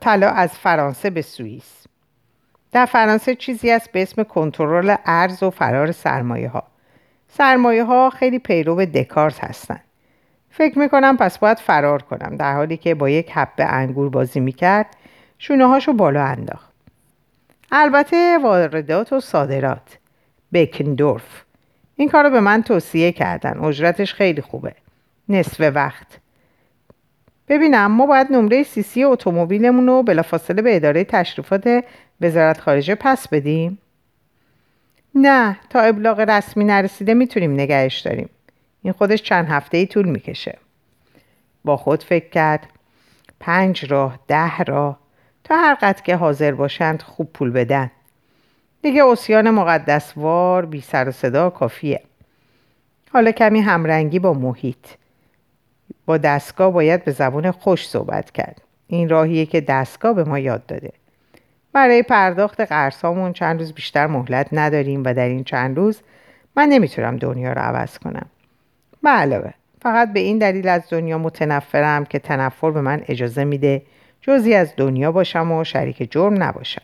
طلا 0.01 0.31
از 0.31 0.51
فرانسه 0.59 1.11
به 1.11 1.23
سوئیس. 1.23 1.87
در 2.73 2.87
فرانسه 2.87 3.35
چیزی 3.35 3.71
است 3.71 3.93
به 3.93 4.03
اسم 4.03 4.23
کنترل 4.23 4.95
ارز 5.05 5.43
و 5.43 5.51
فرار 5.51 5.93
سرمایه 5.93 6.49
ها 6.49 6.72
سرمایه 7.35 7.85
ها 7.85 8.11
خیلی 8.11 8.39
پیرو 8.39 8.85
دکارت 8.85 9.45
هستند 9.45 9.85
فکر 10.51 10.79
می‌کنم 10.79 11.17
پس 11.17 11.39
باید 11.39 11.59
فرار 11.59 12.03
کنم 12.03 12.37
در 12.37 12.55
حالی 12.55 12.77
که 12.77 12.95
با 12.95 13.11
یک 13.11 13.31
حبه 13.31 13.65
انگور 13.65 14.11
بازی 14.11 14.41
می‌کرد 14.41 14.87
شونه 15.39 15.67
هاشو 15.67 15.93
بالا 15.93 16.25
انداخت. 16.25 16.73
البته 17.73 18.39
واردات 18.39 19.13
و 19.13 19.21
صادرات. 19.21 19.99
بکندورف. 20.53 21.43
این 21.97 22.09
کار 22.09 22.31
به 22.31 22.41
من 22.41 22.63
توصیه 22.63 23.13
کردن. 23.13 23.59
اجرتش 23.59 24.15
خیلی 24.15 24.41
خوبه. 24.41 24.75
نصف 25.29 25.73
وقت. 25.75 26.07
ببینم 27.49 27.87
ما 27.87 28.07
باید 28.07 28.33
نمره 28.33 28.63
سیسی 28.63 29.05
اتومبیلمون 29.05 29.87
رو 29.87 30.03
بلافاصله 30.03 30.63
به 30.63 30.77
اداره 30.77 31.05
تشریفات 31.05 31.85
وزارت 32.21 32.61
خارجه 32.61 32.95
پس 32.95 33.29
بدیم. 33.29 33.79
نه 35.15 35.57
تا 35.71 35.81
ابلاغ 35.81 36.21
رسمی 36.21 36.65
نرسیده 36.65 37.15
می‌تونیم 37.15 37.53
نگهش 37.53 38.01
داریم. 38.01 38.29
این 38.83 38.93
خودش 38.93 39.23
چند 39.23 39.49
هفته 39.49 39.77
ای 39.77 39.87
طول 39.87 40.09
می‌کشه. 40.09 40.59
با 41.65 41.77
خود 41.77 42.03
فکر 42.03 42.29
کرد. 42.29 42.69
پنج 43.41 43.93
راه 43.93 44.19
ده 44.29 44.59
راه. 44.59 44.99
تا 45.45 45.57
هر 45.57 45.75
قد 45.75 46.01
که 46.01 46.17
حاضر 46.17 46.53
باشند 46.53 47.03
خوب 47.03 47.33
پول 47.33 47.51
بدن. 47.51 47.91
دیگه 48.83 49.05
اسیان 49.05 49.51
مقدسوار 49.51 50.67
بی 50.67 50.81
سر 50.81 51.09
و 51.09 51.13
صدا 51.13 51.51
کافیه. 51.51 52.03
حالا 53.13 53.33
کمی 53.33 53.61
همرنگی 53.61 54.19
با 54.19 54.33
محیط. 54.33 54.87
با 56.07 56.17
دستگاه 56.17 56.73
باید 56.73 57.05
به 57.05 57.13
زبون 57.13 57.51
خوش 57.51 57.89
صحبت 57.89 58.31
کرد. 58.31 58.63
این 58.87 59.09
راهیه 59.09 59.47
که 59.47 59.61
دستگاه 59.61 60.15
به 60.15 60.25
ما 60.25 60.39
یاد 60.39 60.67
داده. 60.67 60.93
برای 61.73 62.03
پرداخت 62.03 62.61
قرصامون 62.61 63.33
چند 63.33 63.59
روز 63.59 63.73
بیشتر 63.73 64.07
مهلت 64.07 64.49
نداریم 64.53 65.03
و 65.05 65.15
در 65.15 65.29
این 65.29 65.45
چند 65.45 65.77
روز 65.77 66.01
من 66.57 66.69
نمی‌تونم 66.69 67.17
دنیا 67.17 67.53
رو 67.53 67.61
عوض 67.61 67.99
کنم. 67.99 68.27
به 69.03 69.11
علاوه 69.11 69.51
فقط 69.83 70.13
به 70.13 70.21
این 70.21 70.39
دلیل 70.39 70.69
از 70.69 70.83
دنیا 70.91 71.19
متنفرم 71.19 72.05
که 72.05 72.19
تنفر 72.19 72.71
به 72.71 72.81
من 72.81 73.03
اجازه 73.09 73.45
میده 73.45 73.83
جزی 74.21 74.55
از 74.55 74.73
دنیا 74.77 75.13
باشم 75.13 75.53
و 75.53 75.65
شریک 75.65 76.13
جرم 76.13 76.43
نباشم. 76.43 76.83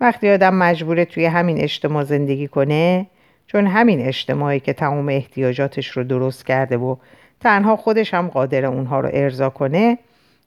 وقتی 0.00 0.30
آدم 0.30 0.54
مجبوره 0.54 1.04
توی 1.04 1.24
همین 1.24 1.60
اجتماع 1.60 2.04
زندگی 2.04 2.48
کنه 2.48 3.06
چون 3.46 3.66
همین 3.66 4.00
اجتماعی 4.00 4.60
که 4.60 4.72
تمام 4.72 5.08
احتیاجاتش 5.08 5.88
رو 5.88 6.04
درست 6.04 6.46
کرده 6.46 6.76
و 6.76 6.96
تنها 7.40 7.76
خودش 7.76 8.14
هم 8.14 8.28
قادر 8.28 8.66
اونها 8.66 9.00
رو 9.00 9.10
ارضا 9.12 9.50
کنه 9.50 9.98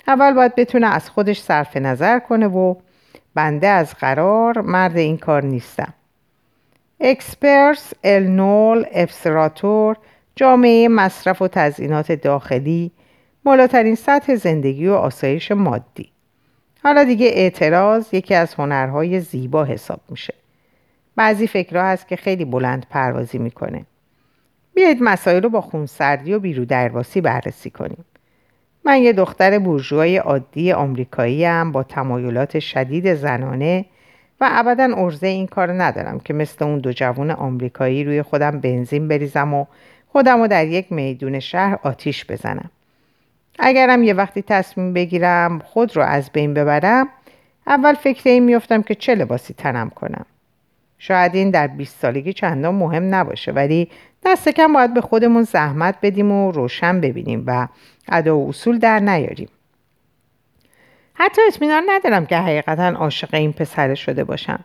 اول 0.07 0.33
باید 0.33 0.55
بتونه 0.55 0.87
از 0.87 1.09
خودش 1.09 1.41
صرف 1.41 1.77
نظر 1.77 2.19
کنه 2.19 2.47
و 2.47 2.75
بنده 3.35 3.67
از 3.67 3.93
قرار 3.93 4.61
مرد 4.61 4.97
این 4.97 5.17
کار 5.17 5.43
نیستم. 5.43 5.93
اکسپرس 6.99 7.93
النول 8.03 8.85
افسراتور 8.93 9.97
جامعه 10.35 10.87
مصرف 10.87 11.41
و 11.41 11.47
تزئینات 11.47 12.11
داخلی 12.11 12.91
بالاترین 13.43 13.95
سطح 13.95 14.35
زندگی 14.35 14.87
و 14.87 14.93
آسایش 14.93 15.51
مادی. 15.51 16.11
حالا 16.83 17.03
دیگه 17.03 17.25
اعتراض 17.25 18.13
یکی 18.13 18.35
از 18.35 18.53
هنرهای 18.53 19.19
زیبا 19.19 19.65
حساب 19.65 19.99
میشه. 20.09 20.33
بعضی 21.15 21.47
فکرها 21.47 21.83
هست 21.83 22.07
که 22.07 22.15
خیلی 22.15 22.45
بلند 22.45 22.85
پروازی 22.89 23.37
می‌کنه. 23.37 23.85
بیایید 24.73 24.97
مسائل 25.01 25.43
رو 25.43 25.49
با 25.49 25.61
خونسردی 25.61 26.33
و 26.33 26.39
بیرو 26.39 26.65
درواسی 26.65 27.21
بررسی 27.21 27.69
کنیم. 27.69 28.05
من 28.85 29.01
یه 29.01 29.13
دختر 29.13 29.59
بورژوای 29.59 30.17
عادی 30.17 30.71
آمریکایی 30.71 31.63
با 31.63 31.83
تمایلات 31.83 32.59
شدید 32.59 33.13
زنانه 33.13 33.85
و 34.41 34.49
ابدا 34.51 34.95
ارزه 34.97 35.27
این 35.27 35.47
کار 35.47 35.83
ندارم 35.83 36.19
که 36.19 36.33
مثل 36.33 36.65
اون 36.65 36.79
دو 36.79 36.91
جوون 36.91 37.31
آمریکایی 37.31 38.03
روی 38.03 38.21
خودم 38.21 38.59
بنزین 38.59 39.07
بریزم 39.07 39.53
و 39.53 39.65
خودم 40.07 40.41
رو 40.41 40.47
در 40.47 40.67
یک 40.67 40.91
میدون 40.91 41.39
شهر 41.39 41.79
آتیش 41.83 42.25
بزنم. 42.25 42.69
اگرم 43.59 44.03
یه 44.03 44.13
وقتی 44.13 44.41
تصمیم 44.41 44.93
بگیرم 44.93 45.59
خود 45.59 45.97
رو 45.97 46.03
از 46.03 46.29
بین 46.31 46.53
ببرم 46.53 47.07
اول 47.67 47.93
فکر 47.93 48.29
این 48.29 48.43
میفتم 48.43 48.81
که 48.81 48.95
چه 48.95 49.15
لباسی 49.15 49.53
تنم 49.53 49.89
کنم. 49.89 50.25
شاید 51.03 51.35
این 51.35 51.49
در 51.49 51.67
20 51.67 51.99
سالگی 51.99 52.33
چندان 52.33 52.75
مهم 52.75 53.15
نباشه 53.15 53.51
ولی 53.51 53.89
دست 54.25 54.49
کم 54.49 54.73
باید 54.73 54.93
به 54.93 55.01
خودمون 55.01 55.43
زحمت 55.43 55.95
بدیم 56.01 56.31
و 56.31 56.51
روشن 56.51 57.01
ببینیم 57.01 57.43
و 57.47 57.67
ادا 58.09 58.37
و 58.37 58.49
اصول 58.49 58.79
در 58.79 58.99
نیاریم. 58.99 59.49
حتی 61.13 61.41
اطمینان 61.47 61.83
ندارم 61.89 62.25
که 62.25 62.37
حقیقتا 62.37 62.87
عاشق 62.87 63.33
این 63.33 63.53
پسر 63.53 63.95
شده 63.95 64.23
باشم. 64.23 64.59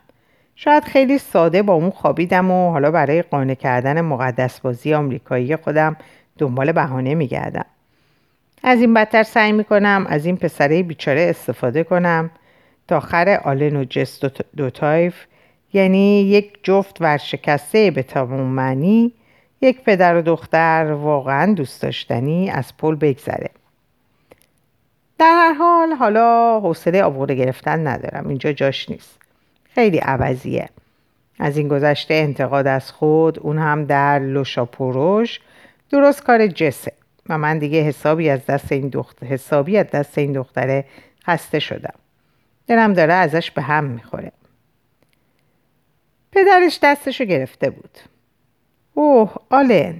شاید 0.55 0.83
خیلی 0.83 1.17
ساده 1.17 1.61
با 1.61 1.73
اون 1.73 1.89
خوابیدم 1.89 2.51
و 2.51 2.71
حالا 2.71 2.91
برای 2.91 3.21
قانع 3.21 3.53
کردن 3.53 4.01
مقدس 4.01 4.59
بازی 4.59 4.93
آمریکایی 4.93 5.55
خودم 5.55 5.95
دنبال 6.37 6.71
بهانه 6.71 7.15
میگردم. 7.15 7.65
از 8.63 8.81
این 8.81 8.93
بدتر 8.93 9.23
سعی 9.23 9.51
می‌کنم 9.51 10.05
از 10.09 10.25
این 10.25 10.37
پسره 10.37 10.83
بیچاره 10.83 11.21
استفاده 11.21 11.83
کنم 11.83 12.29
تا 12.87 12.99
خر 12.99 13.41
آلن 13.43 13.75
و 13.75 13.83
جست 13.83 14.25
دو 14.55 14.69
تایف 14.69 15.25
یعنی 15.73 16.21
یک 16.21 16.59
جفت 16.63 17.01
ورشکسته 17.01 17.91
به 17.91 18.03
تمام 18.03 18.41
معنی 18.41 19.13
یک 19.61 19.83
پدر 19.83 20.15
و 20.15 20.21
دختر 20.21 20.91
واقعا 20.91 21.53
دوست 21.53 21.81
داشتنی 21.81 22.49
از 22.49 22.77
پل 22.77 22.95
بگذره. 22.95 23.49
در 25.19 25.25
هر 25.27 25.53
حال 25.53 25.93
حالا 25.93 26.59
حوصله 26.59 27.03
آورده 27.03 27.35
گرفتن 27.35 27.87
ندارم 27.87 28.27
اینجا 28.27 28.51
جاش 28.51 28.89
نیست. 28.89 29.19
خیلی 29.63 29.97
عوضیه. 29.97 30.69
از 31.39 31.57
این 31.57 31.67
گذشته 31.67 32.13
انتقاد 32.13 32.67
از 32.67 32.91
خود 32.91 33.39
اون 33.39 33.57
هم 33.57 33.85
در 33.85 34.19
لوشاپوروش 34.19 35.39
درست 35.89 36.23
کار 36.23 36.47
جسه. 36.47 36.93
و 37.29 37.37
من 37.37 37.59
دیگه 37.59 37.81
حسابی 37.81 38.29
از 38.29 38.45
دست 38.45 38.71
این 38.71 38.89
دختر 38.89 39.27
حسابی 39.27 39.77
از 39.77 39.91
دست 39.91 40.17
این 40.17 40.31
دختره 40.31 40.85
خسته 41.27 41.59
شدم. 41.59 41.93
دلم 42.67 42.93
داره 42.93 43.13
ازش 43.13 43.51
به 43.51 43.61
هم 43.61 43.83
می‌خوره. 43.83 44.31
پدرش 46.37 46.79
دستشو 46.83 47.25
گرفته 47.25 47.69
بود. 47.69 47.97
اوه 48.93 49.35
آلن. 49.49 49.95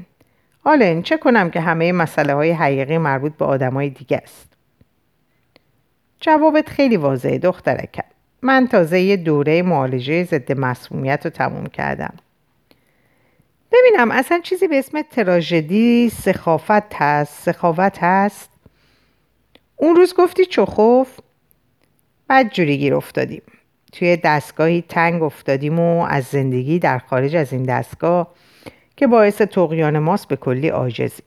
آلن 0.63 1.01
چه 1.01 1.17
کنم 1.17 1.49
که 1.49 1.59
همه 1.61 1.91
مسئله 1.91 2.33
های 2.33 2.51
حقیقی 2.51 2.97
مربوط 2.97 3.33
به 3.37 3.45
آدمای 3.45 3.89
دیگه 3.89 4.17
است. 4.17 4.53
جوابت 6.21 6.69
خیلی 6.69 6.97
واضحه 6.97 7.37
دخترکم. 7.37 8.03
من 8.41 8.67
تازه 8.67 8.99
یه 8.99 9.17
دوره 9.17 9.61
معالجه 9.61 10.23
ضد 10.23 10.59
مسمومیت 10.59 11.21
رو 11.25 11.29
تموم 11.29 11.67
کردم. 11.67 12.13
ببینم 13.71 14.11
اصلا 14.11 14.39
چیزی 14.39 14.67
به 14.67 14.79
اسم 14.79 15.01
تراژدی 15.01 16.09
سخافت 16.09 16.93
هست؟ 16.93 17.43
سخاوت 17.43 17.97
هست؟ 18.01 18.49
اون 19.75 19.95
روز 19.95 20.13
گفتی 20.13 20.45
چخوف؟ 20.45 21.19
بعد 22.27 22.53
جوری 22.53 22.77
گیر 22.77 22.95
افتادیم. 22.95 23.41
توی 23.91 24.17
دستگاهی 24.17 24.83
تنگ 24.89 25.23
افتادیم 25.23 25.79
و 25.79 26.05
از 26.09 26.23
زندگی 26.23 26.79
در 26.79 26.97
خارج 26.97 27.35
از 27.35 27.53
این 27.53 27.63
دستگاه 27.63 28.33
که 28.95 29.07
باعث 29.07 29.41
تقیان 29.41 29.99
ماست 29.99 30.27
به 30.27 30.35
کلی 30.35 30.67
عاجزیم. 30.67 31.25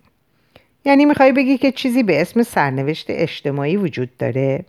یعنی 0.85 1.05
می‌خوای 1.05 1.33
بگی 1.33 1.59
که 1.59 1.73
چیزی 1.73 2.03
به 2.03 2.21
اسم 2.21 2.43
سرنوشت 2.43 3.07
اجتماعی 3.09 3.77
وجود 3.77 4.17
داره؟ 4.17 4.65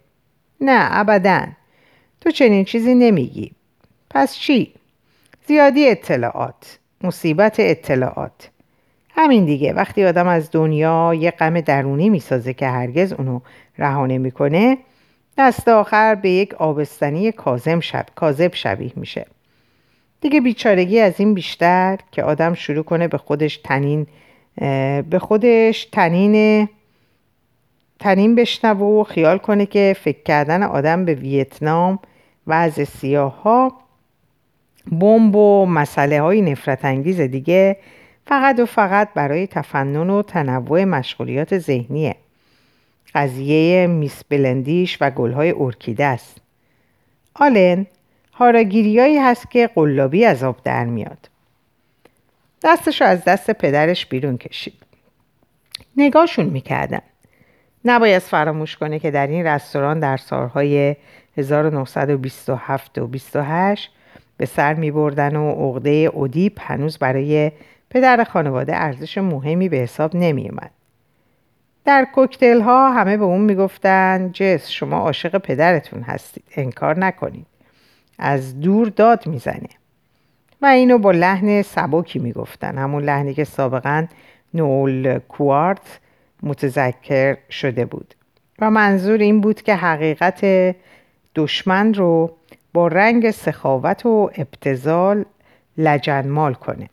نه 0.62 0.88
ابدا. 0.92 1.42
تو 2.22 2.32
چنین 2.32 2.66
چیزی 2.66 2.96
نمیگی. 2.96 3.52
پس 4.10 4.36
چی؟ 4.36 4.74
زیادی 5.48 5.90
اطلاعات 5.90 6.80
مصیبت 7.04 7.56
اطلاعات. 7.60 8.50
همین 9.10 9.46
دیگه. 9.46 9.74
وقتی 9.74 10.06
آدم 10.06 10.28
از 10.28 10.50
دنیا 10.52 11.14
یه 11.14 11.32
غم 11.32 11.62
درونی 11.62 12.10
می‌سازه 12.10 12.54
که 12.54 12.68
هرگز 12.68 13.14
اونو 13.14 13.40
رها 13.78 14.06
نمی‌کنه 14.06 14.78
دست 15.38 15.68
آخر 15.68 16.16
به 16.16 16.30
یک 16.30 16.54
آبستنی 16.54 17.32
کازم 17.32 17.80
شب 17.80 18.06
کاذب 18.16 18.56
شبیه 18.56 18.92
میشه. 18.96 19.26
دیگه 20.22 20.42
بیچارگی 20.42 21.00
از 21.00 21.14
این 21.18 21.34
بیشتر 21.34 21.98
که 22.12 22.24
آدم 22.24 22.54
شروع 22.54 22.84
کنه 22.84 23.08
به 23.08 23.18
خودش 23.18 23.58
تنین 23.58 24.08
به 25.10 25.20
خودش 25.20 25.86
تنین 25.86 26.68
تنین 28.00 28.36
بشنوه 28.36 29.02
و 29.02 29.04
خیال 29.04 29.38
کنه 29.38 29.66
که 29.66 29.96
فکر 30.00 30.24
کردن 30.24 30.64
آدم 30.64 31.06
به 31.06 31.14
ویتنام 31.14 32.00
و 32.48 32.54
از 32.54 32.74
سیاه 32.74 33.42
ها 33.42 33.74
بمب 34.92 35.36
و 35.36 35.66
مسئله 35.66 36.22
های 36.22 36.42
نفرت 36.42 36.86
انگیز 36.86 37.22
دیگه 37.22 37.78
فقط 38.26 38.60
و 38.60 38.66
فقط 38.66 39.10
برای 39.14 39.48
تفنن 39.48 40.10
و 40.10 40.22
تنوع 40.22 40.84
مشغولیات 40.84 41.58
ذهنیه. 41.58 42.16
قضیه 43.16 43.88
میس 43.88 44.24
بلندیش 44.30 44.98
و 45.02 45.10
گلهای 45.10 45.54
ارکیده 45.58 46.06
است. 46.06 46.38
آلن 47.34 47.86
هاراگیریایی 48.34 49.18
هست 49.18 49.52
که 49.52 49.70
قلابی 49.76 50.26
از 50.26 50.44
آب 50.44 50.64
در 50.64 50.86
میاد. 50.86 51.30
دستشو 52.64 53.06
از 53.06 53.24
دست 53.24 53.52
پدرش 53.52 54.06
بیرون 54.06 54.38
کشید. 54.38 54.74
نگاهشون 55.98 56.46
می‌کردن. 56.46 57.02
نباید 57.86 58.22
فراموش 58.22 58.78
کنه 58.78 59.00
که 59.00 59.12
در 59.12 59.28
این 59.28 59.48
رستوران 59.48 60.00
در 60.00 60.18
سالهای 60.18 60.96
1927 61.38 62.98
و 62.98 63.08
28 63.08 63.92
به 64.38 64.46
سر 64.46 64.74
می 64.74 64.92
بردن 64.92 65.36
و 65.36 65.52
عقده 65.52 65.90
اودیپ 65.90 66.62
هنوز 66.62 66.98
برای 66.98 67.52
پدر 67.90 68.24
خانواده 68.24 68.76
ارزش 68.76 69.18
مهمی 69.18 69.70
به 69.70 69.78
حساب 69.78 70.16
نمی 70.16 70.50
اومد. 70.50 70.72
در 71.86 72.08
کوکتل 72.16 72.62
ها 72.62 72.94
همه 72.94 73.18
به 73.18 73.24
اون 73.24 73.42
می‌گفتن 73.42 74.30
جس 74.34 74.70
شما 74.70 74.98
عاشق 74.98 75.38
پدرتون 75.38 76.02
هستید 76.02 76.44
انکار 76.56 77.00
نکنید. 77.00 77.46
از 78.20 78.60
دور 78.60 78.88
داد 78.88 79.28
می‌زنه. 79.28 79.70
و 80.62 80.66
اینو 80.66 80.98
با 80.98 81.12
لحن 81.12 81.62
سبکی 81.62 82.20
می‌گفتن. 82.20 82.78
همون 82.78 83.04
لحنی 83.04 83.34
که 83.34 83.44
سابقا 83.44 84.08
نول 84.54 85.20
کوارت 85.20 86.00
متذکر 86.44 87.38
شده 87.50 87.86
بود. 87.86 88.16
و 88.60 88.72
منظور 88.72 89.20
این 89.20 89.42
بود 89.42 89.62
که 89.62 89.76
حقیقت 89.76 90.76
دشمن 91.36 91.94
رو 91.94 92.32
با 92.74 92.88
رنگ 92.88 93.32
سخاوت 93.32 94.06
و 94.06 94.32
ابتزال 94.38 95.26
لجنمال 95.78 96.54
کنه. 96.54 96.90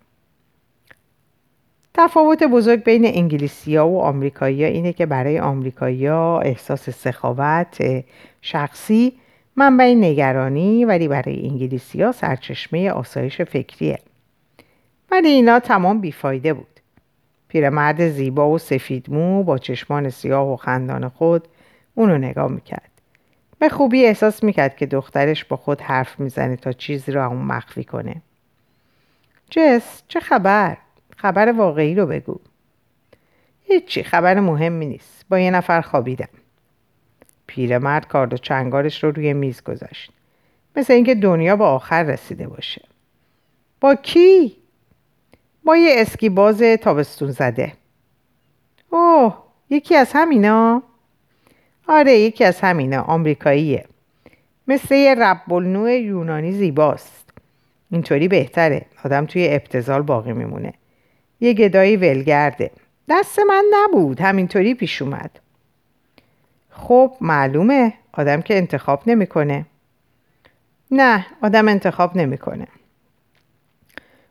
تفاوت 2.01 2.43
بزرگ 2.43 2.83
بین 2.83 3.07
انگلیسی 3.07 3.77
ها 3.77 3.89
و 3.89 4.01
آمریکایی 4.01 4.65
ها 4.65 4.71
اینه 4.71 4.93
که 4.93 5.07
برای 5.07 5.39
آمریکایی 5.39 6.07
ها 6.07 6.41
احساس 6.41 6.91
سخاوت 6.91 8.05
شخصی 8.43 9.13
منبع 9.57 9.95
نگرانی 9.95 10.85
ولی 10.85 11.09
برای 11.09 11.49
انگلیسی 11.49 12.03
ها 12.03 12.13
سرچشمه 12.13 12.91
آسایش 12.91 13.41
فکریه. 13.41 13.99
ولی 15.11 15.29
اینا 15.29 15.61
تمام 15.61 16.01
بیفایده 16.01 16.53
بود. 16.53 16.81
پیرمرد 17.49 18.09
زیبا 18.09 18.51
و 18.51 18.59
سفیدمو 18.59 19.43
با 19.43 19.59
چشمان 19.59 20.11
سیاه 20.11 20.53
و 20.53 20.57
خندان 20.57 21.09
خود 21.09 21.49
اونو 21.95 22.19
نگاه 22.19 22.51
می‌کرد. 22.51 22.91
به 23.59 23.69
خوبی 23.69 24.05
احساس 24.05 24.45
می‌کرد 24.45 24.77
که 24.77 24.87
دخترش 24.87 25.45
با 25.45 25.57
خود 25.57 25.81
حرف 25.81 26.21
می‌زنه 26.21 26.57
تا 26.57 26.73
چیزی 26.73 27.13
رو 27.13 27.29
اون 27.29 27.43
مخفی 27.43 27.85
کنه. 27.85 28.23
جس 29.51 30.03
چه 30.09 30.21
خبر؟ 30.21 30.77
خبر 31.19 31.53
واقعی 31.53 31.95
رو 31.95 32.07
بگو. 32.07 32.41
هیچی 33.65 34.03
خبر 34.03 34.41
مهمی 34.41 34.87
نیست. 34.87 35.25
با 35.29 35.39
یه 35.39 35.51
نفر 35.51 35.81
خوابیدم. 35.81 36.29
پیرمرد 37.47 38.09
کارد 38.09 38.35
و 38.35 38.37
چنگارش 38.37 39.05
رو 39.05 39.11
روی 39.11 39.33
میز 39.33 39.63
گذاشت. 39.63 40.13
مثل 40.77 40.93
اینکه 40.93 41.15
دنیا 41.15 41.57
به 41.57 41.65
آخر 41.65 42.03
رسیده 42.03 42.49
باشه. 42.49 42.83
با 43.81 43.95
کی؟ 43.95 44.57
با 45.65 45.77
یه 45.77 45.95
اسکی 45.97 46.29
باز 46.29 46.63
تابستون 46.63 47.31
زده. 47.31 47.73
اوه 48.91 49.39
یکی 49.71 49.97
از 49.97 50.11
همینا؟ 50.15 50.83
آره 51.89 52.13
یکی 52.13 52.45
از 52.45 52.61
همینا 52.61 53.03
آمریکاییه. 53.03 53.85
مثل 54.69 54.95
یه 54.95 55.15
رب 55.15 55.53
یونانی 55.89 56.53
زیباست. 56.53 57.31
اینطوری 57.91 58.29
بهتره. 58.29 58.87
آدم 59.05 59.27
توی 59.27 59.49
ابتزال 59.51 60.03
باقی 60.03 60.33
میمونه. 60.33 60.75
یه 61.41 61.53
گدایی 61.53 61.97
ولگرده. 61.97 62.71
دست 63.09 63.39
من 63.39 63.65
نبود 63.73 64.21
همینطوری 64.21 64.75
پیش 64.75 65.03
اومد. 65.03 65.31
خب 66.71 67.17
معلومه. 67.21 67.93
آدم 68.13 68.43
که 68.43 68.57
انتخاب 68.57 69.03
نمی‌کنه. 69.07 69.67
نه 70.91 71.27
آدم 71.43 71.69
انتخاب 71.69 72.17
نمی‌کنه. 72.17 72.67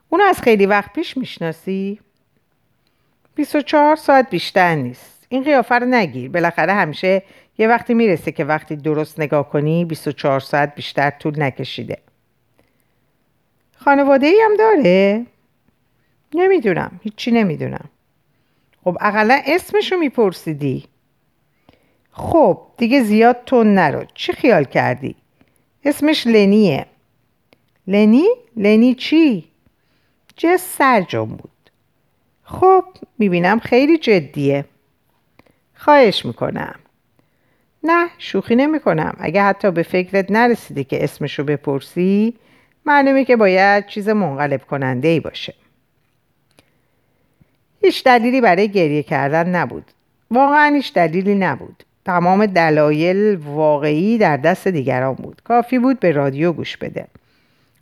اونو 0.10 0.24
از 0.24 0.42
خیلی 0.42 0.66
وقت 0.66 0.94
پیش 0.94 1.18
می‌شناسی؟ 1.18 2.00
24 3.36 3.96
ساعت 3.96 4.30
بیشتر 4.30 4.76
نیست. 4.76 5.26
این 5.30 5.44
قیافه 5.44 5.76
رو 5.76 5.86
نگیر. 5.86 6.32
بالاخره 6.32 6.74
همیشه 6.74 7.24
یه 7.58 7.68
وقتی 7.68 7.94
می‌رسه 7.94 8.32
که 8.32 8.46
وقتی 8.46 8.76
درست 8.76 9.20
نگاه 9.20 9.50
کنی 9.50 9.86
24 9.86 10.40
ساعت 10.40 10.76
بیشتر 10.76 11.10
طول 11.10 11.42
نکشیده. 11.44 11.98
خانواده 13.78 14.28
ای 14.28 14.42
هم 14.46 14.56
داره؟ 14.58 15.26
نمی‌دونم 16.34 17.00
هیچی 17.04 17.32
نمی‌دونم. 17.32 17.90
خب 18.84 18.98
اقلا 19.02 19.42
اسمشو 19.46 19.98
میپرسیدی؟ 19.98 20.84
خب 22.12 22.62
دیگه 22.78 23.04
زیاد 23.04 23.38
تون 23.46 23.74
نرو. 23.74 24.06
چی 24.14 24.34
خیال 24.34 24.64
کردی؟ 24.64 25.16
اسمش 25.84 26.28
لنیه. 26.28 26.86
لنی؟ 27.88 28.28
لنی 28.56 28.96
چی؟ 28.96 29.48
جس 30.38 30.76
سرجام 30.78 31.30
بود. 31.30 31.50
خب 32.44 32.84
می‌بینم 33.20 33.60
خیلی 33.60 33.98
جدیه. 33.98 34.66
خواهش 35.76 36.26
می‌کنم. 36.26 36.76
نه 37.84 38.08
شوخی 38.18 38.56
نمی 38.56 38.80
کنم 38.80 39.16
اگه 39.20 39.44
حتی 39.44 39.72
به 39.72 39.84
فکرت 39.84 40.32
نرسیده 40.32 40.84
که 40.84 41.04
اسمشو 41.04 41.44
بپرسی 41.44 42.34
معلومه 42.86 43.26
که 43.26 43.36
باید 43.36 43.88
چیز 43.88 44.10
منقلب 44.10 44.66
کننده 44.66 45.08
ای 45.08 45.20
باشه. 45.20 45.54
هیچ 47.82 48.04
دلیلی 48.04 48.42
برای 48.42 48.70
گریه 48.70 49.04
کردن 49.04 49.50
نبود. 49.50 49.92
واقعا 50.32 50.76
هیچ 50.76 50.94
دلیلی 50.94 51.36
نبود. 51.36 51.84
تمام 52.06 52.46
دلایل 52.46 53.36
واقعی 53.36 54.18
در 54.18 54.38
دست 54.38 54.68
دیگران 54.68 55.16
بود. 55.16 55.42
کافی 55.44 55.80
بود 55.80 56.00
به 56.00 56.12
رادیو 56.12 56.54
گوش 56.54 56.78
بده. 56.78 57.08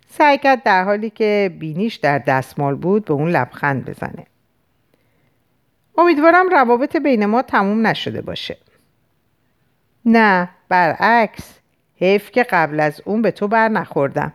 سعی 0.10 0.38
کرد 0.38 0.64
در 0.64 0.84
حالی 0.84 1.10
که 1.10 1.56
بینیش 1.60 1.96
در 1.96 2.20
دستمال 2.20 2.76
بود 2.76 3.06
به 3.06 3.14
اون 3.14 3.30
لبخند 3.30 3.86
بزنه. 3.86 4.26
امیدوارم 5.98 6.50
روابط 6.50 6.98
بین 6.98 7.26
ما 7.26 7.42
تموم 7.42 7.88
نشده 7.88 8.22
باشه. 8.22 8.58
نه 10.06 10.50
برعکس. 10.70 11.60
حیف 11.96 12.32
که 12.32 12.44
قبل 12.44 12.80
از 12.80 13.02
اون 13.06 13.22
به 13.22 13.32
تو 13.32 13.48
بر 13.48 13.68
نخوردم. 13.68 14.34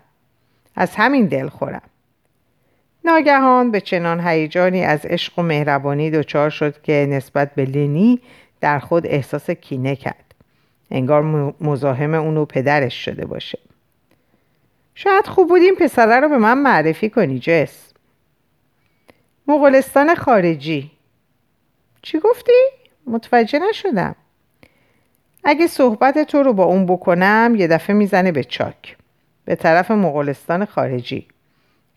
از 0.77 0.97
همین 0.97 1.27
دل 1.27 1.49
خورم. 1.49 1.83
ناگهان 3.05 3.71
به 3.71 3.81
چنان 3.81 4.27
هیجانی 4.27 4.85
از 4.85 5.07
عشق 5.07 5.39
و 5.39 5.43
مهربانی 5.43 6.11
دچار 6.11 6.51
شد 6.51 6.83
که 6.83 7.07
نسبت 7.11 7.55
به 7.55 7.65
لنی 7.65 8.21
در 8.61 8.79
خود 8.79 9.07
احساس 9.07 9.51
کینه 9.51 9.97
کرد. 9.97 10.35
انگار 10.91 11.55
مزاحم 11.61 12.15
اونو 12.15 12.45
پدرش 12.45 13.05
شده 13.05 13.27
باشه. 13.27 13.59
شاید 14.95 15.27
خوب 15.27 15.49
بود 15.49 15.63
این 15.63 15.75
پسره 15.75 16.21
رو 16.21 16.29
به 16.29 16.39
من 16.39 16.59
معرفی 16.59 17.11
کنی 17.11 17.39
جس. 17.39 17.93
مغولستان 19.47 20.15
خارجی. 20.15 20.91
چی 22.03 22.19
گفتی؟ 22.19 22.53
متوجه 23.07 23.59
نشدم. 23.59 24.17
اگه 25.45 25.67
صحبت 25.67 26.19
تو 26.19 26.43
رو 26.43 26.53
با 26.53 26.65
اون 26.65 26.87
بکنم 26.87 27.55
یه 27.59 27.67
دفعه 27.67 27.97
می‌زنه 27.97 28.33
به 28.33 28.45
چاک. 28.45 28.97
به 29.45 29.55
طرف 29.55 29.91
مغولستان 29.91 30.65
خارجی. 30.65 31.29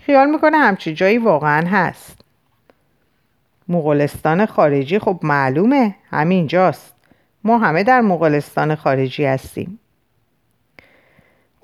خیال 0.05 0.29
می‌کنه 0.29 0.57
همچی 0.57 0.93
جایی 0.93 1.17
واقعا 1.17 1.67
هست 1.67 2.21
مغولستان 3.67 4.45
خارجی 4.45 4.99
خب 4.99 5.19
معلومه 5.23 5.95
همینجاست 6.09 6.93
ما 7.43 7.57
همه 7.57 7.83
در 7.83 8.01
مغولستان 8.01 8.75
خارجی 8.75 9.25
هستیم 9.25 9.79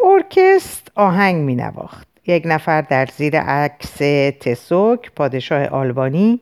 ارکست 0.06 0.92
آهنگ 0.96 1.36
می 1.36 1.56
نواخت. 1.56 2.08
یک 2.28 2.44
نفر 2.46 2.82
در 2.82 3.06
زیر 3.06 3.40
عکس 3.40 3.98
تسوک 4.40 5.12
پادشاه 5.16 5.66
آلبانی 5.66 6.40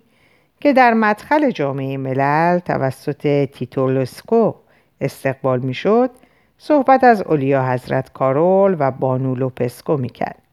که 0.59 0.73
در 0.73 0.93
مدخل 0.93 1.51
جامعه 1.51 1.97
ملل 1.97 2.59
توسط 2.59 3.45
تیتولسکو 3.45 4.53
استقبال 5.01 5.59
می 5.59 5.73
شد 5.73 6.09
صحبت 6.57 7.03
از 7.03 7.21
اولیا 7.21 7.71
حضرت 7.71 8.13
کارول 8.13 8.75
و 8.79 8.91
بانو 8.91 9.35
لوپسکو 9.35 9.97
می 9.97 10.09
کرد. 10.09 10.46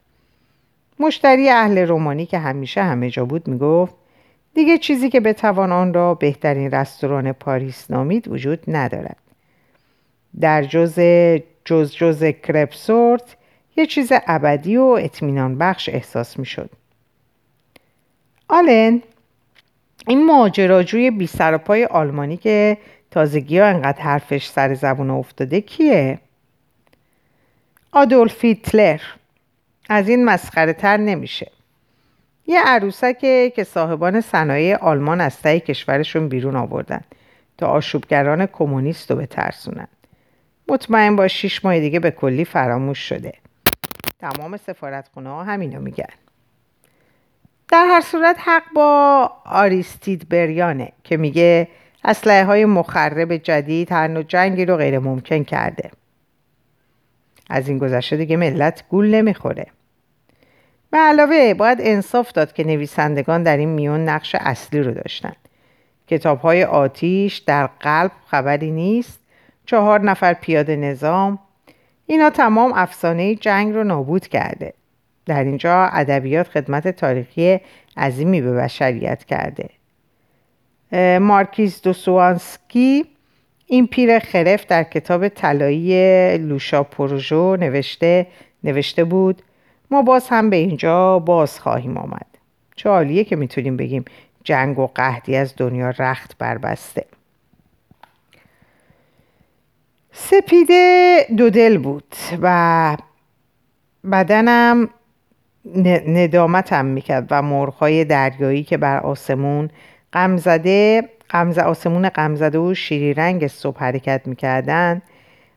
مشتری 0.98 1.48
اهل 1.50 1.78
رومانی 1.78 2.26
که 2.26 2.38
همیشه 2.38 2.82
همه 2.82 3.10
جا 3.10 3.24
بود 3.24 3.48
می 3.48 3.58
گفت 3.58 3.94
دیگه 4.54 4.78
چیزی 4.78 5.10
که 5.10 5.20
بتوان 5.20 5.72
آن 5.72 5.94
را 5.94 6.14
بهترین 6.14 6.70
رستوران 6.70 7.32
پاریس 7.32 7.90
نامید 7.90 8.28
وجود 8.28 8.60
ندارد. 8.68 9.16
در 10.40 10.62
جز 10.62 11.00
جز 11.64 11.94
جز 11.94 12.24
کرپسورت 12.24 13.36
یه 13.76 13.86
چیز 13.86 14.12
ابدی 14.26 14.76
و 14.76 14.82
اطمینان 14.82 15.58
بخش 15.58 15.88
احساس 15.88 16.38
می 16.38 16.46
شد. 16.46 16.70
آلن 18.48 19.02
این 20.06 20.26
ماجراجوی 20.26 21.10
بی 21.10 21.26
سر 21.26 21.56
پای 21.56 21.84
آلمانی 21.84 22.36
که 22.36 22.78
تازگی 23.10 23.58
ها 23.58 23.66
انقدر 23.66 24.00
حرفش 24.00 24.46
سر 24.46 24.74
زبون 24.74 25.10
افتاده 25.10 25.60
کیه؟ 25.60 26.18
آدولف 27.92 28.44
هیتلر 28.44 29.00
از 29.88 30.08
این 30.08 30.24
مسخره 30.24 30.72
تر 30.72 30.96
نمیشه. 30.96 31.50
یه 32.46 32.60
عروسکه 32.60 33.52
که 33.56 33.64
صاحبان 33.64 34.20
صنایع 34.20 34.76
آلمان 34.76 35.20
از 35.20 35.42
تای 35.42 35.60
کشورشون 35.60 36.28
بیرون 36.28 36.56
آوردن 36.56 37.00
تا 37.58 37.66
آشوبگران 37.66 38.46
کمونیست 38.46 39.10
رو 39.10 39.16
بترسونن. 39.16 39.88
مطمئن 40.68 41.16
با 41.16 41.28
شیش 41.28 41.64
ماه 41.64 41.80
دیگه 41.80 42.00
به 42.00 42.10
کلی 42.10 42.44
فراموش 42.44 42.98
شده. 42.98 43.32
تمام 44.20 44.56
سفارتخونه 44.56 45.30
ها 45.30 45.44
همینو 45.44 45.80
میگن. 45.80 46.14
در 47.68 47.86
هر 47.86 48.00
صورت 48.00 48.36
حق 48.38 48.62
با 48.74 49.30
آریستید 49.44 50.28
بریانه 50.28 50.92
که 51.04 51.16
میگه 51.16 51.68
اسلحه 52.04 52.44
های 52.44 52.64
مخرب 52.64 53.36
جدید 53.36 53.92
هر 53.92 54.08
نوع 54.08 54.22
جنگی 54.22 54.64
رو 54.64 54.76
غیر 54.76 54.98
ممکن 54.98 55.44
کرده. 55.44 55.90
از 57.50 57.68
این 57.68 57.78
گذشته 57.78 58.16
دیگه 58.16 58.36
ملت 58.36 58.84
گول 58.88 59.14
نمی‌خوره. 59.14 59.66
به 60.90 60.98
علاوه 60.98 61.54
باید 61.54 61.78
انصاف 61.80 62.32
داد 62.32 62.52
که 62.52 62.64
نویسندگان 62.64 63.42
در 63.42 63.56
این 63.56 63.68
میون 63.68 64.08
نقش 64.08 64.34
اصلی 64.40 64.82
رو 64.82 64.94
داشتند 64.94 65.36
کتاب 66.06 66.40
های 66.40 66.64
آتیش 66.64 67.36
در 67.38 67.66
قلب 67.66 68.10
خبری 68.26 68.70
نیست 68.70 69.20
چهار 69.66 70.00
نفر 70.00 70.34
پیاده 70.34 70.76
نظام 70.76 71.38
اینا 72.06 72.30
تمام 72.30 72.72
افسانه 72.74 73.34
جنگ 73.34 73.74
رو 73.74 73.84
نابود 73.84 74.28
کرده. 74.28 74.74
در 75.26 75.44
اینجا 75.44 75.84
ادبیات 75.84 76.48
خدمت 76.48 76.88
تاریخی 76.88 77.60
عظیمی 77.96 78.40
به 78.40 78.52
بشریت 78.52 79.24
کرده. 79.24 79.68
مارکیز 81.18 81.82
دوسوانسکی 81.82 83.04
این 83.74 83.86
پیر 83.86 84.18
خرف 84.18 84.66
در 84.66 84.82
کتاب 84.82 85.28
طلایی 85.28 86.38
لوشا 86.38 86.82
پروژو 86.82 87.56
نوشته 87.56 88.26
نوشته 88.64 89.04
بود 89.04 89.42
ما 89.90 90.02
باز 90.02 90.28
هم 90.28 90.50
به 90.50 90.56
اینجا 90.56 91.18
باز 91.18 91.60
خواهیم 91.60 91.96
آمد. 91.96 92.26
چه 92.76 92.88
عالیه 92.88 93.24
که 93.24 93.36
می‌تونیم 93.36 93.76
بگیم 93.76 94.04
جنگ 94.44 94.78
و 94.78 94.86
قهدی 94.86 95.36
از 95.36 95.54
دنیا 95.56 95.90
رخت 95.90 96.38
بربسته 96.38 97.06
سپیده 100.12 101.26
دودل 101.36 101.78
بود 101.78 102.14
و 102.42 102.96
بدنم 104.12 104.88
ندامتم 106.06 106.84
می‌کرد 106.84 107.26
و 107.30 107.42
مرغهای 107.42 108.04
دریایی 108.04 108.62
که 108.62 108.76
بر 108.76 108.98
آسمون 108.98 109.70
غمزده 110.12 111.08
غمزه 111.30 111.62
آسمون 111.62 112.08
غمزده 112.08 112.58
و 112.58 112.74
شیری 112.74 113.14
رنگ 113.14 113.46
صبح 113.46 113.78
حرکت 113.78 114.20
می‌کردن 114.24 115.02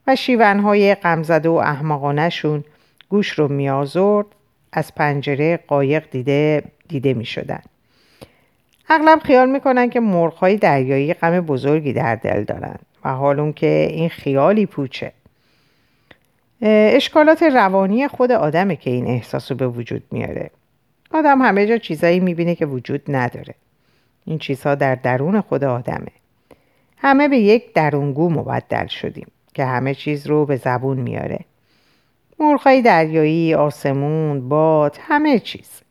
و 0.07 0.15
شیونهای 0.15 0.95
غمزده 0.95 1.49
و 1.49 1.53
احمقانشون 1.53 2.63
گوش 3.09 3.29
رو 3.29 3.47
میازرد 3.47 4.25
از 4.71 4.95
پنجره 4.95 5.57
قایق 5.57 6.03
دیده 6.11 6.63
دیده 6.87 7.13
می 7.13 7.25
شدن. 7.25 7.61
اغلب 8.89 9.19
خیال 9.19 9.49
می‌کنن 9.49 9.89
که 9.89 9.99
مرغهای 9.99 10.57
دریایی 10.57 11.13
غم 11.13 11.41
بزرگی 11.41 11.93
در 11.93 12.15
دل 12.15 12.43
دارن 12.43 12.75
و 13.05 13.09
حال 13.09 13.51
که 13.51 13.87
این 13.89 14.09
خیالی 14.09 14.65
پوچه. 14.65 15.11
اشکالات 16.61 17.43
روانی 17.43 18.07
خود 18.07 18.31
آدمه 18.31 18.75
که 18.75 18.89
این 18.89 19.07
احساس 19.07 19.51
به 19.51 19.67
وجود 19.67 20.03
میاره. 20.11 20.51
آدم 21.11 21.41
همه 21.41 21.65
جا 21.65 21.77
چیزایی 21.77 22.19
می‌بینه 22.19 22.55
که 22.55 22.65
وجود 22.65 23.01
نداره. 23.07 23.55
این 24.27 24.37
چیزها 24.39 24.75
در 24.75 24.95
درون 24.95 25.41
خود 25.41 25.63
آدمه. 25.63 26.11
همه 26.97 27.27
به 27.27 27.37
یک 27.37 27.73
درونگو 27.73 28.29
مبدل 28.29 28.87
شدیم 28.87 29.27
که 29.53 29.65
همه 29.65 29.93
چیز 29.93 30.27
رو 30.27 30.45
به 30.45 30.55
زبون 30.55 30.97
میاره. 30.97 31.39
مرغهای 32.39 32.81
دریایی، 32.81 33.53
آسمون، 33.53 34.49
باد، 34.49 34.97
همه 35.01 35.39
چیز. 35.39 35.81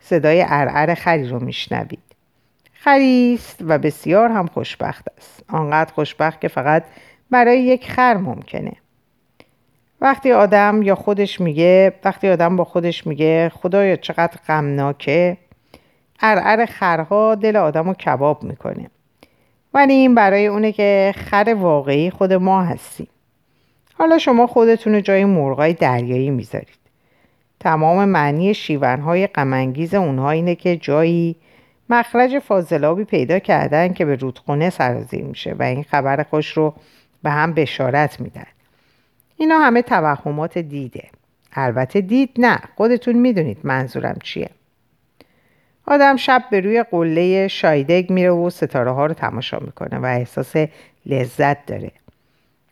صدای 0.00 0.44
ارعر 0.48 0.94
خری 0.94 1.28
رو 1.28 1.44
میشنوید. 1.44 2.02
خریست 2.72 3.56
و 3.60 3.78
بسیار 3.78 4.28
هم 4.28 4.46
خوشبخت 4.46 5.04
است. 5.18 5.44
آنقدر 5.48 5.92
خوشبخت 5.92 6.40
که 6.40 6.48
فقط 6.48 6.84
برای 7.30 7.62
یک 7.62 7.90
خر 7.90 8.16
ممکنه. 8.16 8.72
وقتی 10.00 10.32
آدم 10.32 10.82
یا 10.82 10.94
خودش 10.94 11.40
میگه 11.40 11.92
وقتی 12.04 12.28
آدم 12.28 12.56
با 12.56 12.64
خودش 12.64 13.06
میگه 13.06 13.48
خدایا 13.54 13.96
چقدر 13.96 14.38
غمناکه. 14.48 15.36
ارعر 16.20 16.66
خرها 16.66 17.34
دل 17.34 17.56
آدم 17.56 17.86
رو 17.86 17.94
کباب 17.94 18.42
می‌کنه. 18.42 18.90
ولی 19.74 19.92
این 19.92 20.14
برای 20.14 20.46
اونه 20.46 20.72
که 20.72 21.14
خر 21.16 21.56
واقعی 21.58 22.10
خود 22.10 22.32
ما 22.32 22.62
هستیم. 22.62 23.08
حالا 23.94 24.18
شما 24.18 24.46
خودتون 24.46 24.94
رو 24.94 25.00
جای 25.00 25.24
مرغای 25.24 25.72
دریایی 25.72 26.30
می‌ذارید. 26.30 26.78
تمام 27.60 28.04
معنی 28.04 28.54
شیونهای 28.54 29.26
غمانگیز 29.26 29.94
اونها 29.94 30.30
اینه 30.30 30.54
که 30.54 30.76
جایی 30.76 31.36
مخرج 31.90 32.38
فاضلابی 32.38 33.04
پیدا 33.04 33.38
کردن 33.38 33.92
که 33.92 34.04
به 34.04 34.16
رودخونه 34.16 34.70
سرازیر 34.70 35.24
میشه 35.24 35.54
و 35.58 35.62
این 35.62 35.82
خبر 35.82 36.22
خوش 36.22 36.52
رو 36.52 36.74
به 37.22 37.30
هم 37.30 37.52
بشارت 37.52 38.20
میدن. 38.20 38.46
اینا 39.36 39.58
همه 39.58 39.82
توهمات 39.82 40.58
دیده. 40.58 41.04
البته 41.52 42.00
دید 42.00 42.30
نه. 42.38 42.58
خودتون 42.76 43.16
می‌دونید 43.16 43.58
منظورم 43.64 44.18
چیه. 44.22 44.50
آدم 45.86 46.16
شب 46.16 46.44
به 46.50 46.60
روی 46.60 46.82
قله 46.82 47.48
شایدگ 47.48 48.12
میره 48.12 48.30
و 48.30 48.50
ستاره 48.50 48.90
ها 48.90 49.06
رو 49.06 49.14
تماشا 49.14 49.58
می‌کنه 49.58 49.98
و 49.98 50.04
احساس 50.04 50.54
لذت 51.06 51.66
داره. 51.66 51.90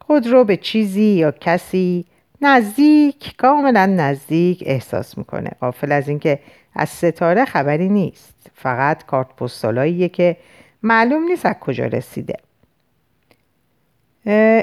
خود 0.00 0.27
رو 0.27 0.44
به 0.44 0.57
چیزی 0.57 1.03
یا 1.03 1.31
کسی 1.31 2.05
نزدیک 2.40 3.37
کاملا 3.37 3.87
نزدیک 3.87 4.62
احساس 4.66 5.18
می‌کنه. 5.18 5.50
قافل 5.61 5.92
از 5.92 6.09
اینکه 6.09 6.38
از 6.74 6.88
ستاره 6.88 7.44
خبری 7.44 7.88
نیست. 7.88 8.50
فقط 8.55 9.07
کارت 9.07 9.37
پستالاییه 9.37 10.09
که 10.09 10.37
معلوم 10.83 11.24
نیست 11.24 11.46
از 11.46 11.55
کجا 11.61 11.87
رسیده. 11.87 12.35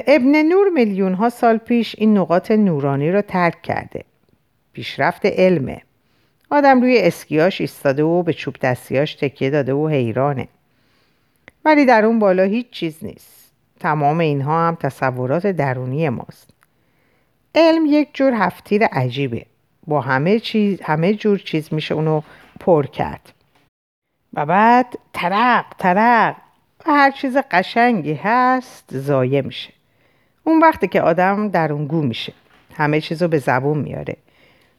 ابن 0.06 0.42
نور 0.42 0.68
میلیون 0.68 1.14
ها 1.14 1.28
سال 1.28 1.56
پیش 1.56 1.94
این 1.98 2.18
نقاط 2.18 2.50
نورانی 2.50 3.12
رو 3.12 3.22
ترک 3.22 3.62
کرده. 3.62 4.04
پیشرفت 4.72 5.26
علمه. 5.26 5.82
آدم 6.52 6.80
روی 6.80 6.98
اسکیاش 6.98 7.60
ایستاده 7.60 8.02
و 8.02 8.22
به 8.22 8.32
چوب 8.32 8.56
دستیاش 8.62 9.14
تکیه 9.14 9.50
داده 9.50 9.74
و 9.74 9.88
حیرانه. 9.88 10.48
ولی 11.64 11.86
در 11.86 12.04
اون 12.04 12.18
بالا 12.18 12.42
هیچ 12.42 12.70
چیز 12.70 13.04
نیست. 13.04 13.52
تمام 13.80 14.18
اینها 14.18 14.68
هم 14.68 14.74
تصورات 14.74 15.46
درونی 15.46 16.08
ماست. 16.08 16.50
علم 17.54 17.86
یک 17.86 18.08
جور 18.14 18.32
هفتیر 18.32 18.84
عجیبه. 18.84 19.46
با 19.86 20.00
همه, 20.00 20.38
چیز، 20.38 20.80
همه 20.82 21.14
جور 21.14 21.38
چیز 21.38 21.74
میشه 21.74 21.94
اونو 21.94 22.22
پر 22.60 22.86
کرد. 22.86 23.32
و 24.34 24.46
بعد 24.46 24.98
ترق 25.12 25.66
ترق. 25.78 26.36
و 26.86 26.92
هر 26.92 27.10
چیز 27.10 27.36
قشنگی 27.50 28.14
هست 28.14 28.84
زایه 28.98 29.42
میشه. 29.42 29.72
اون 30.44 30.58
وقتی 30.60 30.88
که 30.88 31.02
آدم 31.02 31.48
درونگو 31.48 32.02
میشه. 32.02 32.32
همه 32.76 33.00
چیز 33.00 33.22
رو 33.22 33.28
به 33.28 33.38
زبون 33.38 33.78
میاره. 33.78 34.16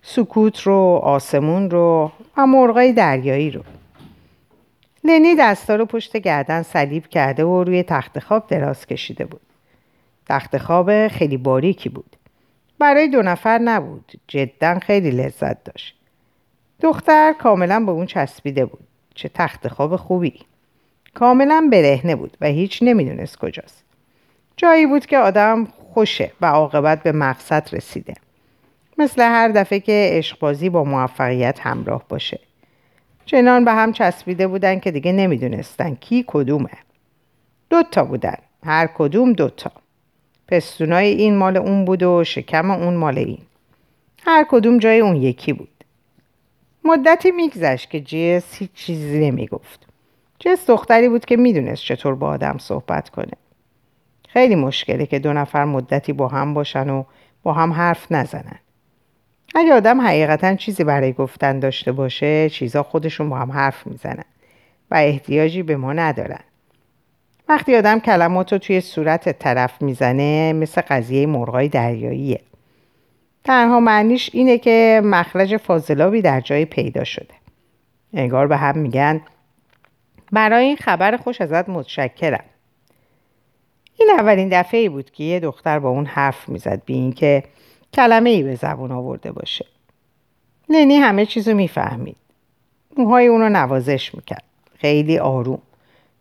سکوت 0.05 0.61
رو 0.61 0.99
آسمون 1.03 1.69
رو 1.69 2.11
و 2.37 2.47
مرغای 2.47 2.93
دریایی 2.93 3.51
رو. 3.51 3.63
لنی 5.03 5.35
دستا 5.39 5.75
رو 5.75 5.85
پشت 5.85 6.17
گردن 6.17 6.61
صلیب 6.61 7.07
کرده 7.07 7.45
و 7.45 7.63
روی 7.63 7.83
تخت 7.83 8.19
خواب 8.19 8.47
دراز 8.47 8.85
کشیده 8.85 9.25
بود. 9.25 9.41
تخت 10.25 10.57
خواب 10.57 11.07
خیلی 11.07 11.37
باریکی 11.37 11.89
بود. 11.89 12.15
برای 12.79 13.07
دو 13.07 13.21
نفر 13.21 13.57
نبود. 13.57 14.11
جدا 14.27 14.79
خیلی 14.79 15.11
لذت 15.11 15.63
داشت. 15.63 15.95
دختر 16.81 17.33
کاملا 17.39 17.79
به 17.79 17.91
اون 17.91 18.05
چسبیده 18.05 18.65
بود. 18.65 18.87
چه 19.15 19.29
تخت 19.33 19.67
خواب 19.67 19.95
خوبی. 19.95 20.39
کاملا 21.13 21.69
برهنه 21.71 22.15
بود 22.15 22.37
و 22.41 22.45
هیچ 22.45 22.83
نمی‌دونست 22.83 23.37
کجاست. 23.37 23.83
جایی 24.57 24.85
بود 24.85 25.05
که 25.05 25.17
آدم 25.17 25.65
خوشه 25.65 26.31
و 26.41 26.45
عاقبت 26.45 27.03
به 27.03 27.11
مقصد 27.11 27.69
رسیده. 27.71 28.13
مثل 28.97 29.21
هر 29.21 29.47
دفعه 29.47 29.79
که 29.79 30.09
عشقبازی 30.11 30.69
با 30.69 30.83
موفقیت 30.83 31.59
همراه 31.59 32.03
باشه. 32.09 32.39
چنان 33.25 33.65
به 33.65 33.71
هم 33.71 33.91
چسبیده 33.91 34.47
بودن 34.47 34.79
که 34.79 34.91
دیگه 34.91 35.11
نمی‌دونستن 35.11 35.95
کی 35.95 36.23
کدومه. 36.27 36.69
دوتا 37.69 38.03
بودن. 38.05 38.37
هر 38.63 38.87
کدوم 38.87 39.33
دوتا. 39.33 39.71
پستونای 40.47 41.07
این 41.07 41.37
مال 41.37 41.57
اون 41.57 41.85
بود 41.85 42.03
و 42.03 42.23
شکم 42.23 42.71
اون 42.71 42.93
مال 42.93 43.17
این. 43.17 43.41
هر 44.25 44.45
کدوم 44.49 44.77
جای 44.77 44.99
اون 44.99 45.15
یکی 45.15 45.53
بود. 45.53 45.83
مدتی 46.85 47.31
میگذشت 47.31 47.89
که 47.89 47.99
جیس 47.99 48.55
هیچ 48.57 48.71
چیزی 48.73 49.19
نمی‌گفت. 49.19 49.87
جیس 50.39 50.69
دختری 50.69 51.09
بود 51.09 51.25
که 51.25 51.37
می‌دونست 51.37 51.83
چطور 51.83 52.15
با 52.15 52.27
آدم 52.27 52.57
صحبت 52.57 53.09
کنه. 53.09 53.33
خیلی 54.29 54.55
مشکله 54.55 55.05
که 55.05 55.19
دو 55.19 55.33
نفر 55.33 55.65
مدتی 55.65 56.13
با 56.13 56.27
هم 56.27 56.53
باشن 56.53 56.89
و 56.89 57.03
با 57.43 57.53
هم 57.53 57.73
حرف 57.73 58.11
نزنن. 58.11 58.59
اگه 59.55 59.73
آدم 59.73 60.01
حقیقتا 60.01 60.55
چیزی 60.55 60.83
برای 60.83 61.13
گفتن 61.13 61.59
داشته 61.59 61.91
باشه 61.91 62.49
چیزا 62.49 62.83
خودشون 62.83 63.29
با 63.29 63.37
هم 63.37 63.51
حرف 63.51 63.87
می‌زنن 63.87 64.23
و 64.91 64.95
احتیاجی 64.95 65.63
به 65.63 65.75
ما 65.75 65.93
ندارن. 65.93 66.39
وقتی 67.49 67.75
آدم 67.75 67.99
کلمات 67.99 68.53
رو 68.53 68.59
توی 68.59 68.81
صورت 68.81 69.39
طرف 69.39 69.81
می‌زنه 69.81 70.53
مثل 70.53 70.81
قضیه 70.81 71.25
مرغای 71.25 71.67
دریاییه. 71.67 72.41
تنها 73.43 73.79
معنیش 73.79 74.29
اینه 74.33 74.57
که 74.57 75.01
مخرج 75.03 75.57
فاضلابی 75.57 76.21
در 76.21 76.41
جای 76.41 76.65
پیدا 76.65 77.03
شده. 77.03 77.33
انگار 78.13 78.47
به 78.47 78.57
هم 78.57 78.77
میگن 78.77 79.21
برای 80.31 80.65
این 80.65 80.75
خبر 80.75 81.17
خوش 81.17 81.41
ازت 81.41 81.69
متشکرم. 81.69 82.43
این 83.99 84.09
اولین 84.19 84.49
دفعه 84.51 84.89
بود 84.89 85.11
که 85.11 85.23
یه 85.23 85.39
دختر 85.39 85.79
با 85.79 85.89
اون 85.89 86.05
حرف 86.05 86.49
می‌زد 86.49 86.81
بی 86.85 86.93
اینکه 86.93 87.43
کلمه 87.93 88.29
ای 88.29 88.43
به 88.43 88.55
زبون 88.55 88.91
آورده 88.91 89.31
باشه. 89.31 89.65
لنی 90.69 90.95
همه 90.95 91.25
چیزو 91.25 91.53
می‌فهمید. 91.53 92.15
موهای 92.97 93.27
اونو 93.27 93.49
نوازش 93.49 94.15
می‌کرد. 94.15 94.43
خیلی 94.77 95.17
آروم. 95.17 95.61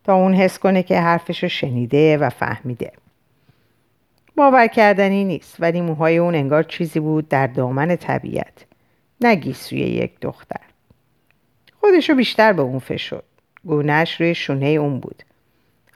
تا 0.04 0.14
اون 0.14 0.34
حس 0.34 0.58
کنه 0.58 0.82
که 0.82 1.00
حرفشو 1.00 1.48
شنیده 1.48 2.18
و 2.18 2.30
فهمیده. 2.30 2.92
باور 4.36 4.66
کردنی 4.66 5.24
نیست 5.24 5.56
ولی 5.60 5.80
موهای 5.80 6.18
اون 6.18 6.34
انگار 6.34 6.62
چیزی 6.62 7.00
بود 7.00 7.28
در 7.28 7.46
دامن 7.46 7.96
طبیعت. 7.96 8.64
نه 9.20 9.34
گیسوی 9.34 9.78
یک 9.78 10.20
دختر. 10.20 10.60
خودشو 11.80 12.14
بیشتر 12.14 12.52
به 12.52 12.62
اون 12.62 12.78
فشد 12.78 13.24
گونهش 13.64 14.20
روی 14.20 14.34
شونه 14.34 14.66
اون 14.66 15.00
بود. 15.00 15.22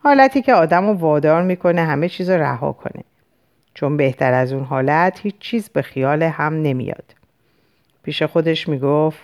حالتی 0.03 0.43
که 0.43 0.55
آدم 0.55 0.87
رو 0.87 0.93
وادار 0.93 1.43
می‌کنه 1.43 1.85
همه 1.85 2.09
چیز 2.09 2.31
رو 2.31 2.43
رها 2.43 2.73
کنه. 2.73 3.05
چون 3.77 3.97
بهتر 3.97 4.33
از 4.33 4.53
اون 4.53 4.65
حالت 4.65 5.21
هیچ 5.23 5.35
چیز 5.39 5.69
به 5.69 5.83
خیال 5.83 6.23
هم 6.23 6.62
نمیاد. 6.62 7.15
پیش 8.03 8.23
خودش 8.23 8.69
می‌گفت 8.69 9.19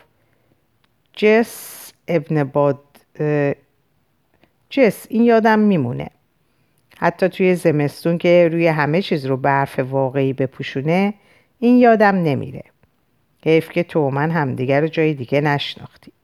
جس 1.13 1.93
ابن 2.09 2.45
باد 2.45 2.79
جس 4.71 5.07
این 5.09 5.23
یادم 5.23 5.59
میمونه. 5.59 6.09
حتی 6.99 7.29
توی 7.29 7.55
زمستون 7.55 8.19
که 8.19 8.49
روی 8.53 8.67
همه 8.67 9.03
چیز 9.03 9.27
رو 9.27 9.37
برف 9.37 9.79
واقعی 9.79 10.33
بپوشونه 10.33 11.15
این 11.59 11.79
یادم 11.79 12.17
نمیره. 12.23 12.65
حیف 13.45 13.71
که 13.71 13.83
تو 13.83 14.11
من 14.11 14.31
همدیگر 14.31 14.81
رو 14.81 14.87
جای 14.89 15.15
دیگه 15.15 15.41
نشناختیم. 15.41 16.15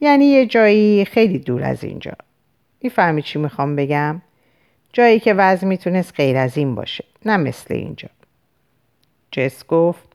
یعنی 0.00 0.24
یه 0.24 0.46
جایی 0.46 1.04
خیلی 1.04 1.38
دور 1.38 1.62
از 1.62 1.84
اینجا. 1.84 2.12
می‌فهمی 2.82 3.22
چی 3.22 3.38
می‌خوام 3.38 3.76
بگم؟ 3.76 4.22
جایی 4.92 5.20
که 5.20 5.34
وضع 5.34 5.66
می‌تونست 5.66 6.14
غیر 6.16 6.36
از 6.36 6.58
این 6.58 6.74
باشه. 6.74 7.04
نه 7.26 7.36
مثل 7.36 7.74
اینجا 7.74 8.08
جس 9.30 9.66
گفت 9.66 10.08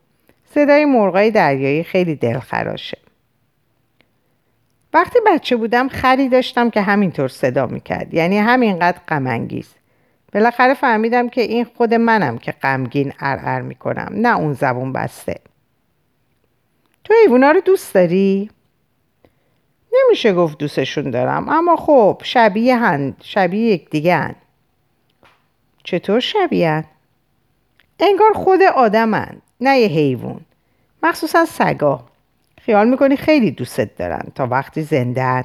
صدای 0.54 0.84
مرغای 0.84 1.30
دریایی 1.30 1.84
خیلی 1.84 2.14
دلخراشه 2.14 2.98
وقتی 4.92 5.18
بچه 5.26 5.56
بودم 5.56 5.88
خری 5.88 6.28
داشتم 6.28 6.70
که 6.70 6.80
همینطور 6.80 7.28
صدا 7.28 7.66
می‌کرد 7.66 8.14
یعنی 8.14 8.38
همینقدر 8.38 8.98
غمانگیز 9.08 9.74
بالاخره 10.32 10.74
فهمیدم 10.74 11.28
که 11.28 11.40
این 11.40 11.64
خود 11.64 11.94
منم 11.94 12.38
که 12.38 12.52
غمگین 12.52 13.12
ارعر 13.20 13.60
می‌کنم 13.60 14.08
نه 14.12 14.36
اون 14.36 14.52
زبون 14.52 14.92
بسته 14.92 15.40
تو 17.04 17.14
ایوونا 17.22 17.50
رو 17.50 17.60
دوست 17.60 17.94
داری؟ 17.94 18.50
نمیشه 19.92 20.32
گفت 20.32 20.58
دوستشون 20.58 21.10
دارم 21.10 21.48
اما 21.48 21.76
خب 21.76 22.20
شبیه 22.24 22.76
هن 22.76 23.16
شبیه 23.22 23.72
یک 23.72 24.06
هن. 24.06 24.34
چطور 25.84 26.20
شبیه 26.20 26.70
هن؟ 26.70 26.84
انگار 28.00 28.32
خود 28.34 28.62
آدمن 28.62 29.30
نه 29.60 29.78
یه 29.78 29.88
حیوان. 29.88 30.40
مخصوصا 31.02 31.44
سگا. 31.44 32.04
خیال 32.60 32.88
می‌کنی 32.88 33.16
خیلی 33.16 33.50
دوستت 33.50 33.96
دارن 33.96 34.22
تا 34.34 34.46
وقتی 34.46 34.82
زنده 34.82 35.44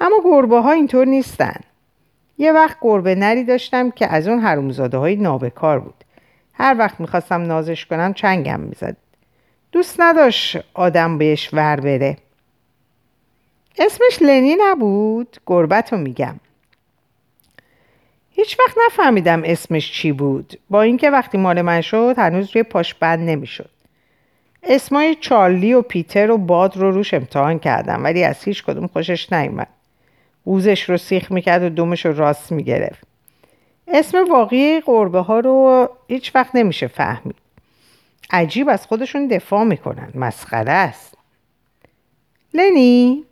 اما 0.00 0.16
گربه 0.24 0.60
ها 0.60 0.72
اینطور 0.72 1.06
نیستن. 1.06 1.60
یه 2.38 2.52
وقت 2.52 2.76
گربه 2.80 3.14
نری 3.14 3.44
داشتم 3.44 3.90
که 3.90 4.06
از 4.06 4.28
اون 4.28 4.38
حرومزاده 4.38 4.96
های 4.96 5.16
نابکار 5.16 5.80
بود. 5.80 6.04
هر 6.52 6.76
وقت 6.78 7.00
می‌خواستم 7.00 7.42
نازش 7.42 7.86
کنم 7.86 8.14
چنگم 8.14 8.60
می‌زد. 8.60 8.96
دوست 9.72 10.00
نداشت 10.00 10.58
آدم 10.74 11.18
بهش 11.18 11.50
ور 11.52 11.80
بره. 11.80 12.16
اسمش 13.78 14.22
لنی 14.22 14.56
نبود؟ 14.60 15.36
گربت 15.46 15.92
رو 15.92 15.98
میگم. 15.98 16.34
هیچ 18.36 18.58
وقت 18.58 18.76
نفهمیدم 18.86 19.42
اسمش 19.44 19.92
چی 19.92 20.12
بود. 20.12 20.58
با 20.70 20.82
اینکه 20.82 21.10
وقتی 21.10 21.38
مال 21.38 21.62
من 21.62 21.80
شد 21.80 22.14
هنوز 22.18 22.50
روی 22.54 22.62
پاش 22.62 22.94
بند 22.94 23.28
نمی‌شد. 23.28 23.70
اسمای 24.62 25.14
چارلی 25.14 25.74
و 25.74 25.82
پیتر 25.82 26.30
و 26.30 26.38
باد 26.38 26.76
رو 26.76 26.90
روش 26.90 27.14
امتحان 27.14 27.58
کردم 27.58 28.04
ولی 28.04 28.24
از 28.24 28.44
هیچ 28.44 28.64
کدوم 28.64 28.86
خوشش 28.86 29.32
نیومد. 29.32 29.68
اوزش 30.44 30.90
رو 30.90 30.96
سیخ 30.96 31.32
می‌کرد 31.32 31.62
و 31.62 31.68
دومش 31.68 32.06
رو 32.06 32.16
راست 32.16 32.52
می‌گرفت. 32.52 33.06
اسم 33.88 34.24
واقعی 34.30 34.80
قربه 34.80 35.20
ها 35.20 35.40
رو 35.40 35.88
هیچ 36.08 36.34
وقت 36.34 36.54
نمیشه 36.54 36.86
فهمید. 36.86 37.36
عجیب 38.30 38.68
از 38.68 38.86
خودشون 38.86 39.26
دفاع 39.26 39.64
می‌کنن. 39.64 40.08
مسخره 40.14 40.72
است. 40.72 41.18
لنی 42.54 43.24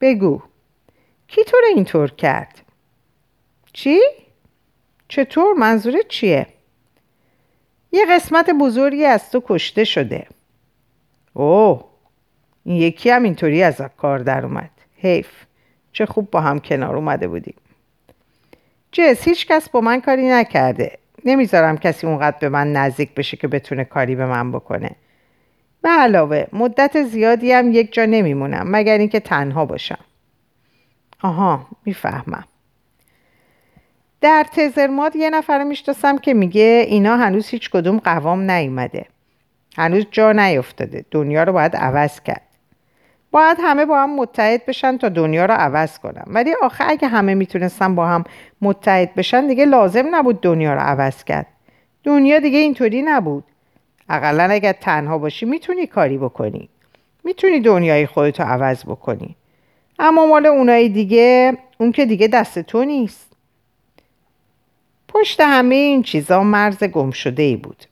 بگو. 0.00 0.42
کی 1.28 1.44
تو 1.44 1.56
رو 1.56 1.66
اینطور 1.74 2.10
کرد؟ 2.10 2.61
چی؟ 3.72 4.00
چطور؟ 5.08 5.54
منظورت 5.54 6.08
چیه؟ 6.08 6.46
یه 7.92 8.06
قسمت 8.10 8.50
بزرگی 8.60 9.04
از 9.04 9.30
تو 9.30 9.42
کشته 9.46 9.84
شده. 9.84 10.26
اوه 11.34 11.84
این 12.64 12.76
یکی 12.76 13.10
هم 13.10 13.22
اینطوری 13.22 13.62
از 13.62 13.80
کار 13.96 14.18
در 14.18 14.44
اومد. 14.44 14.70
حیف 14.96 15.28
چه 15.92 16.06
خوب 16.06 16.30
با 16.30 16.40
هم 16.40 16.58
کنار 16.60 16.96
اومده 16.96 17.28
بودیم. 17.28 17.54
جس 18.92 19.28
هیچ 19.28 19.46
کس 19.46 19.68
با 19.68 19.80
من 19.80 20.00
کاری 20.00 20.28
نکرده. 20.28 20.98
نمی‌ذارم 21.24 21.78
کسی 21.78 22.06
اونقدر 22.06 22.38
به 22.38 22.48
من 22.48 22.72
نزدیک 22.72 23.14
بشه 23.14 23.36
که 23.36 23.48
بتونه 23.48 23.84
کاری 23.84 24.14
به 24.14 24.26
من 24.26 24.52
بکنه. 24.52 24.90
به 25.82 25.88
علاوه 25.88 26.46
مدت 26.52 27.02
زیادی 27.02 27.52
هم 27.52 27.72
یک 27.72 27.92
جا 27.92 28.04
نمیمونم 28.04 28.66
مگر 28.70 28.98
اینکه 28.98 29.20
تنها 29.20 29.64
باشم. 29.64 30.04
آها 31.22 31.66
می‌فهمم. 31.84 32.44
در 34.22 34.46
تزرماد 34.52 35.16
یه 35.16 35.30
نفر 35.30 35.64
می‌شناسم 35.64 36.18
که 36.18 36.34
میگه 36.34 36.84
اینا 36.88 37.16
هنوز 37.16 37.48
هیچ 37.48 37.70
کدوم 37.70 37.98
قوام 37.98 38.50
نیومده. 38.50 39.06
هنوز 39.76 40.06
جا 40.10 40.32
نیفتاده 40.32 41.04
دنیا 41.10 41.42
رو 41.42 41.52
باید 41.52 41.76
عوض 41.76 42.20
کرد. 42.20 42.42
باید 43.30 43.56
همه 43.60 43.84
با 43.84 44.02
هم 44.02 44.16
متحد 44.16 44.66
بشن 44.66 44.98
تا 44.98 45.08
دنیا 45.08 45.46
رو 45.46 45.54
عوض 45.54 45.98
کنم 45.98 46.24
ولی 46.26 46.54
آخه 46.62 46.84
اگه 46.88 47.08
همه 47.08 47.34
می‌تونستن 47.34 47.94
با 47.94 48.06
هم 48.06 48.24
متحد 48.60 49.14
بشن 49.14 49.46
دیگه 49.46 49.64
لازم 49.64 50.14
نبود 50.14 50.40
دنیا 50.40 50.74
رو 50.74 50.80
عوض 50.80 51.24
کرد. 51.24 51.46
دنیا 52.04 52.38
دیگه 52.38 52.58
اینطوری 52.58 53.02
نبود. 53.02 53.44
اقلا 54.08 54.44
اگر 54.44 54.72
تنها 54.72 55.18
باشی 55.18 55.46
می‌تونی 55.46 55.86
کاری 55.86 56.18
بکنی. 56.18 56.68
می‌تونی 57.24 57.60
دنیای 57.60 58.06
خودتو 58.06 58.42
عوض 58.42 58.84
بکنی. 58.84 59.36
اما 59.98 60.26
مال 60.26 60.46
اونای 60.46 60.88
دیگه 60.88 61.58
اون 61.78 61.92
که 61.92 62.06
دیگه 62.06 62.28
دست 62.28 62.58
تو 62.58 62.84
نیست. 62.84 63.31
پشت 65.14 65.40
همه 65.40 65.74
این 65.74 66.02
چیزا 66.02 66.42
مرز 66.42 66.84
گم 66.84 67.10
شده 67.10 67.42
ای 67.42 67.56
بود. 67.56 67.84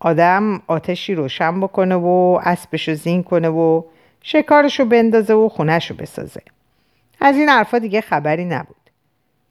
آدم 0.00 0.62
آتشی 0.66 1.14
روشن 1.14 1.60
بکنه 1.60 1.94
و 1.94 2.40
اسبشو 2.44 2.94
زین 2.94 3.22
کنه 3.22 3.48
و 3.48 3.82
شکارشو 4.22 4.84
بندازه 4.84 5.34
و 5.34 5.48
خونهشو 5.48 5.94
بسازه. 5.94 6.42
از 7.20 7.36
این 7.36 7.48
حرفا 7.48 7.78
دیگه 7.78 8.00
خبری 8.00 8.44
نبود. 8.44 8.76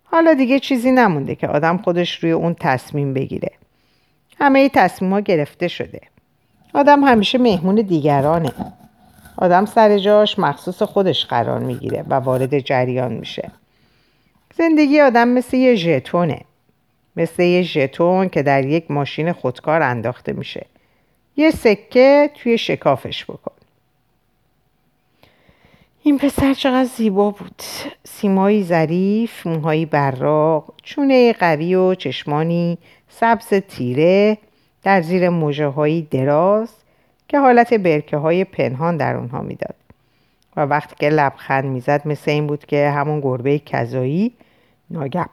حالا 0.03 0.33
دیگه 0.33 0.59
چیزی 0.59 0.91
نمونده 0.91 1.35
که 1.35 1.47
آدم 1.47 1.77
خودش 1.77 2.23
روی 2.23 2.31
اون 2.31 2.55
تصمیم 2.59 3.13
بگیره. 3.13 3.51
همه 4.39 4.69
تصمیم 4.69 5.13
ها 5.13 5.19
گرفته 5.19 5.67
شده. 5.67 6.01
آدم 6.73 7.03
همیشه 7.03 7.37
مهمون 7.37 7.75
دیگرانه. 7.75 8.51
آدم 9.37 9.65
سر 9.65 9.97
جاش 9.97 10.39
مخصوص 10.39 10.81
خودش 10.81 11.25
قرار 11.25 11.59
می‌گیره 11.59 12.05
و 12.09 12.13
وارد 12.13 12.59
جریان 12.59 13.13
میشه. 13.13 13.51
زندگی 14.57 15.01
آدم 15.01 15.27
مثل 15.27 15.57
یه 15.57 15.75
ژتونه. 15.75 16.41
مثل 17.15 17.43
یه 17.43 17.61
ژتون 17.61 18.29
که 18.29 18.43
در 18.43 18.65
یک 18.65 18.91
ماشین 18.91 19.31
خودکار 19.31 19.81
انداخته 19.81 20.33
میشه. 20.33 20.65
یه 21.37 21.51
سکه 21.51 22.29
توی 22.35 22.57
شکافش 22.57 23.25
بکن. 23.25 23.51
این 26.03 26.17
پسر 26.17 26.53
چقدر 26.53 26.83
زیبا 26.83 27.31
بود. 27.31 27.61
سیمایی 28.03 28.63
ظریف 28.63 29.47
موهایی 29.47 29.85
براق 29.85 30.73
چونه 30.83 31.33
قوی 31.33 31.75
و 31.75 31.95
چشمانی 31.95 32.77
سبز 33.09 33.47
تیره 33.47 34.37
در 34.83 35.01
زیر 35.01 35.29
موجه 35.29 35.67
هایی 35.67 36.07
دراز 36.11 36.69
که 37.27 37.39
حالت 37.39 37.73
برکه 37.73 38.17
های 38.17 38.43
پنهان 38.43 38.97
در 38.97 39.15
اونها 39.15 39.41
می‌داد. 39.41 39.75
و 40.55 40.61
وقتی 40.61 40.95
که 40.99 41.09
لبخند 41.09 41.65
می‌زد 41.65 42.07
مثل 42.07 42.31
این 42.31 42.47
بود 42.47 42.65
که 42.65 42.89
همون 42.89 43.19
گربه 43.19 43.59
کذایی 43.59 44.31
ناگه... 44.89 45.25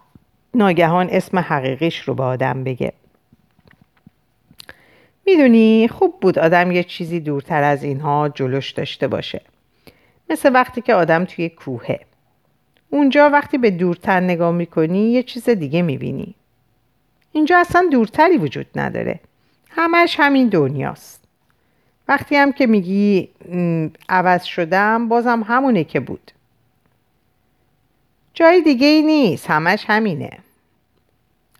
ناگهان 0.54 1.08
اسم 1.10 1.38
حقیقیش 1.38 2.00
رو 2.00 2.14
به 2.14 2.22
آدم 2.22 2.64
بگه. 2.64 2.92
می‌دونی 5.26 5.88
خوب 5.88 6.20
بود 6.20 6.38
آدم 6.38 6.72
یه 6.72 6.84
چیزی 6.84 7.20
دورتر 7.20 7.62
از 7.62 7.82
اینها 7.82 8.28
جلوش 8.28 8.70
داشته 8.70 9.08
باشه. 9.08 9.40
مثل 10.30 10.52
وقتی 10.54 10.80
که 10.80 10.94
آدم 10.94 11.24
توی 11.24 11.48
کوهه. 11.48 12.00
اونجا 12.90 13.30
وقتی 13.30 13.58
به 13.58 13.70
دورتر 13.70 14.20
نگاه 14.20 14.52
می‌کنی 14.52 15.12
یه 15.12 15.22
چیز 15.22 15.48
دیگه 15.48 15.82
می‌بینی. 15.82 16.34
اینجا 17.32 17.58
اصلا 17.58 17.88
دورتری 17.92 18.36
وجود 18.36 18.66
نداره. 18.76 19.20
همش 19.70 20.16
همین 20.18 20.48
دنیاست. 20.48 21.24
وقتی 22.08 22.36
هم 22.36 22.52
که 22.52 22.66
میگی 22.66 23.28
عوض 24.08 24.44
شدم 24.44 25.08
بازم 25.08 25.42
همونه 25.42 25.84
که 25.84 26.00
بود. 26.00 26.32
جای 28.40 28.62
دیگه 28.62 28.87
ای 28.87 29.03
نیست. 29.03 29.50
همش 29.50 29.85
همینه. 29.88 30.31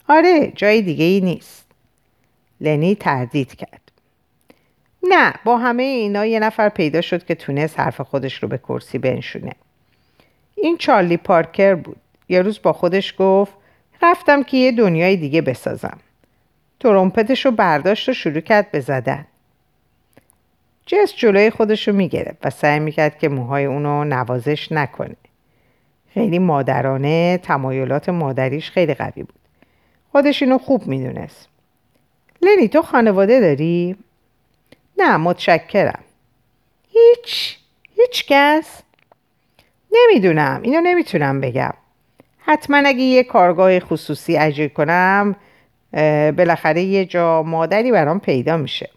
آره 0.09 0.53
جای 0.57 0.83
دیگه 0.83 1.05
ای 1.05 1.21
نیست. 1.21 1.66
لنی 2.61 2.95
تردید 2.95 3.55
کرد. 3.55 3.93
نه 5.03 5.35
با 5.45 5.59
همه 5.59 5.83
اینا 5.83 6.27
یه 6.27 6.40
نفر 6.40 6.69
پیدا 6.69 7.01
شد 7.01 7.25
که 7.25 7.35
تونست 7.35 7.81
حرف 7.81 8.01
خودش 8.01 8.43
رو 8.43 8.49
به 8.49 8.59
کرسی 8.59 8.99
بنشونه. 8.99 9.53
این 10.55 10.77
چارلی 10.77 11.16
پارکر 11.16 11.75
بود. 11.75 12.01
یه 12.29 12.43
روز 12.43 12.62
با 12.62 12.73
خودش 12.73 13.14
گفت 13.19 13.53
رفتم 14.03 14.43
که 14.43 14.57
یه 14.57 14.73
دنیای 14.73 15.16
دیگه 15.16 15.43
بسازم. 15.43 15.99
ترومپتش 16.81 17.45
رو 17.45 17.51
برداشت 17.51 18.09
و 18.09 18.12
شروع 18.12 18.40
کرد 18.40 18.71
به 18.71 18.81
زدن. 18.81 19.27
جس 20.87 21.14
جلوی 21.16 21.51
خودش 21.51 21.88
رو 21.88 21.95
می‌گرفت 21.95 22.47
و 22.47 22.51
سعی 22.51 22.79
می‌کرد 22.79 23.19
که 23.19 23.29
موهای 23.29 23.64
اونو 23.64 24.05
نوازش 24.05 24.73
نکنه. 24.73 25.16
خیلی 26.14 26.38
مادرانه 26.38 27.38
تمایلات 27.42 28.09
مادریش 28.09 28.70
خیلی 28.70 28.94
قوی 28.94 29.23
بود. 29.23 29.38
خودش 30.12 30.42
اینو 30.42 30.59
خوب 30.59 30.87
می‌دونست. 30.87 31.49
لنی 32.42 32.68
تو 32.68 32.83
خانواده 32.83 33.40
داری؟ 33.40 33.96
نه 34.99 35.16
متشکرم. 35.16 36.01
هیچ 36.92 37.59
هیچ 37.96 38.27
کس؟ 38.29 38.83
نمی‌دونم 39.92 40.61
اینو 40.62 40.81
نمی‌تونم 40.81 41.40
بگم. 41.40 41.75
حتما 42.38 42.77
اگه 42.77 43.01
یه 43.01 43.23
کارگاه 43.23 43.81
خصوصی 43.81 44.37
اجرا 44.37 44.68
کنم 44.68 45.37
بالاخره 46.37 46.83
یه 46.83 47.05
جا 47.05 47.42
مادری 47.42 47.92
برام 47.92 48.20
پیدا 48.20 48.57
میشه. 48.57 48.90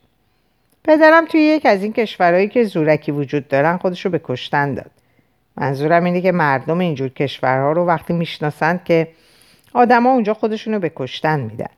پدرم 0.83 1.25
توی 1.25 1.41
یک 1.41 1.65
از 1.65 1.83
این 1.83 1.93
کشورهایی 1.93 2.47
که 2.47 2.63
زورکی 2.63 3.11
وجود 3.11 3.47
دارن 3.47 3.77
خودشو 3.77 4.09
به 4.09 4.21
کشتن 4.23 4.73
داد. 4.73 4.91
منظورم 5.57 6.03
اینه 6.03 6.21
که 6.21 6.31
مردم 6.31 6.79
اینجور 6.79 7.09
کشورها 7.09 7.71
رو 7.71 7.85
وقتی 7.85 8.13
می‌شناسند 8.13 8.83
که 8.83 9.07
آدما 9.73 10.11
اونجا 10.11 10.33
خودشونو 10.33 10.79
به 10.79 10.91
کشتن 10.95 11.39
میدن. 11.39 11.69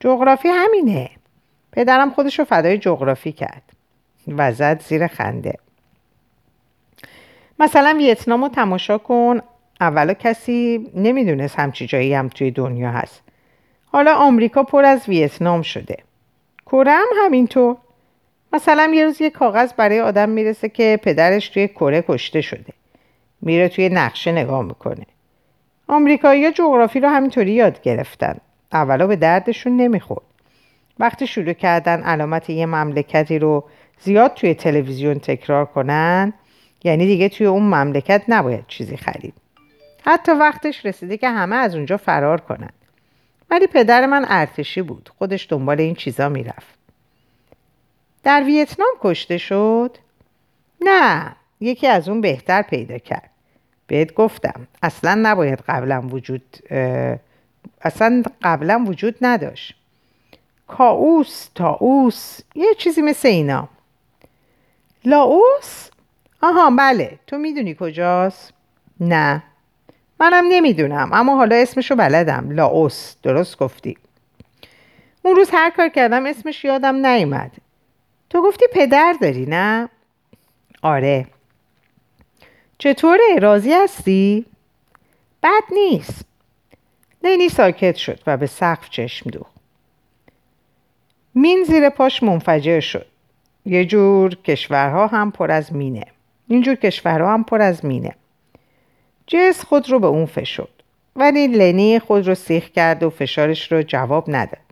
جغرافی 0.00 0.48
همینه. 0.48 1.10
پدرم 1.72 2.10
خودشو 2.10 2.44
فدای 2.44 2.78
جغرافی 2.78 3.32
کرد 3.32 3.62
و 4.28 4.52
زد 4.52 4.82
زیر 4.82 5.06
خنده. 5.06 5.58
مثلا 7.58 7.94
ویتنام 7.98 8.42
رو 8.42 8.48
تماشا 8.48 8.98
کن. 8.98 9.40
اولا 9.80 10.12
کسی 10.12 10.90
نمی‌دونست 10.94 11.58
همچی 11.58 11.86
جایی 11.86 12.14
هم 12.14 12.28
توی 12.28 12.50
دنیا 12.50 12.90
هست. 12.90 13.22
حالا 13.86 14.14
آمریکا 14.14 14.62
پر 14.62 14.84
از 14.84 15.08
ویتنام 15.08 15.62
شده. 15.62 15.96
کره 16.66 16.92
هم 16.92 17.06
همینطور. 17.24 17.76
مثلا 18.52 18.92
یه 18.94 19.04
روز 19.04 19.20
یه 19.20 19.30
کاغذ 19.30 19.72
برای 19.72 20.00
آدم 20.00 20.28
می‌رسه 20.28 20.68
که 20.68 21.00
پدرش 21.02 21.48
توی 21.48 21.68
کره 21.68 22.04
کشته 22.08 22.40
شده. 22.40 22.72
میره 23.40 23.68
توی 23.68 23.88
نقشه 23.88 24.32
نگاه 24.32 24.62
می‌کنه. 24.62 25.06
آمریکایی 25.88 26.52
جغرافی 26.52 27.00
رو 27.00 27.08
همینطوری 27.08 27.52
یاد 27.52 27.82
گرفتن. 27.82 28.36
اولا 28.72 29.06
به 29.06 29.16
دردشون 29.16 29.76
نمی‌خورد. 29.76 30.22
وقتی 30.98 31.26
شروع 31.26 31.52
کردن 31.52 32.02
علامت 32.02 32.50
یه 32.50 32.66
مملکتی 32.66 33.38
رو 33.38 33.64
زیاد 34.00 34.34
توی 34.34 34.54
تلویزیون 34.54 35.18
تکرار 35.18 35.64
کنن 35.64 36.32
یعنی 36.84 37.06
دیگه 37.06 37.28
توی 37.28 37.46
اون 37.46 37.62
مملکت 37.62 38.22
نباید 38.28 38.64
چیزی 38.68 38.96
خرید. 38.96 39.34
حتی 40.04 40.32
وقتش 40.32 40.86
رسیده 40.86 41.16
که 41.16 41.28
همه 41.28 41.56
از 41.56 41.74
اونجا 41.74 41.96
فرار 41.96 42.40
کنن. 42.40 42.70
ولی 43.50 43.66
پدر 43.66 44.06
من 44.06 44.26
ارتشی 44.28 44.82
بود. 44.82 45.10
خودش 45.18 45.46
دنبال 45.50 45.80
این 45.80 45.94
چیزا 45.94 46.28
می‌رفت. 46.28 46.78
در 48.22 48.42
ویتنام 48.46 48.94
کشته 49.00 49.38
شد؟ 49.38 49.96
نه. 50.80 51.36
یکی 51.60 51.86
از 51.86 52.08
اون 52.08 52.20
بهتر 52.20 52.62
پیدا 52.62 52.98
کرد. 52.98 53.30
بهت 53.86 54.14
گفتم 54.14 54.66
اصلا 54.82 55.14
نباید 55.22 55.58
قبلا 55.68 56.00
وجود 56.00 56.42
اصلا 57.82 58.22
قبلا 58.42 58.84
وجود 58.88 59.16
نداشت. 59.20 59.74
کاوس 60.66 61.48
تاوس 61.54 62.40
یه 62.54 62.74
چیزی 62.78 63.02
مثل 63.02 63.28
اینا. 63.28 63.68
لاوس 65.04 65.90
آها 66.42 66.70
بله. 66.70 67.18
تو 67.26 67.38
می‌دونی 67.38 67.76
کجاست؟ 67.80 68.52
نه. 69.00 69.42
منم 70.20 70.44
نمی‌دونم 70.48 71.10
اما 71.12 71.36
حالا 71.36 71.56
اسمشو 71.56 71.96
بلدم. 71.96 72.50
لاوس 72.50 73.16
درست 73.22 73.58
گفتی. 73.58 73.98
اون 75.22 75.36
روز 75.36 75.48
هر 75.52 75.70
کار 75.70 75.88
کردم 75.88 76.26
اسمش 76.26 76.64
یادم 76.64 77.06
نیومد. 77.06 77.52
تو 78.30 78.42
گفتی 78.42 78.64
پدر 78.72 79.14
داری 79.20 79.46
نه؟ 79.46 79.88
آره. 80.82 81.26
چطوره؟ 82.78 83.38
راضی 83.38 83.72
هستی؟ 83.72 84.46
بد 85.42 85.62
نیست. 85.72 86.24
لینی 87.24 87.48
ساکت 87.48 87.96
شد 87.96 88.20
و 88.26 88.36
به 88.36 88.46
سقف 88.46 88.90
چشم 88.90 89.30
دوخت. 89.30 89.52
مین 91.34 91.64
زیر 91.64 91.88
پاش 91.88 92.22
منفجر 92.22 92.80
شد. 92.80 93.06
یه 93.64 93.84
جور 93.84 94.34
کشورها 94.34 95.06
هم 95.06 95.30
پر 95.30 95.50
از 95.50 95.72
مینه. 95.72 96.04
اینجور 96.48 96.74
کشورها 96.74 97.34
هم 97.34 97.44
پر 97.44 97.62
از 97.62 97.84
مینه. 97.84 98.14
جس 99.26 99.64
خود 99.64 99.90
رو 99.90 99.98
به 99.98 100.06
اون 100.06 100.26
فشرد. 100.26 100.82
ولی 101.16 101.46
لنی 101.46 101.98
خود 101.98 102.28
رو 102.28 102.34
سیخ 102.34 102.68
کرد 102.68 103.02
و 103.02 103.10
فشارش 103.10 103.72
رو 103.72 103.82
جواب 103.82 104.24
نداد. 104.28 104.68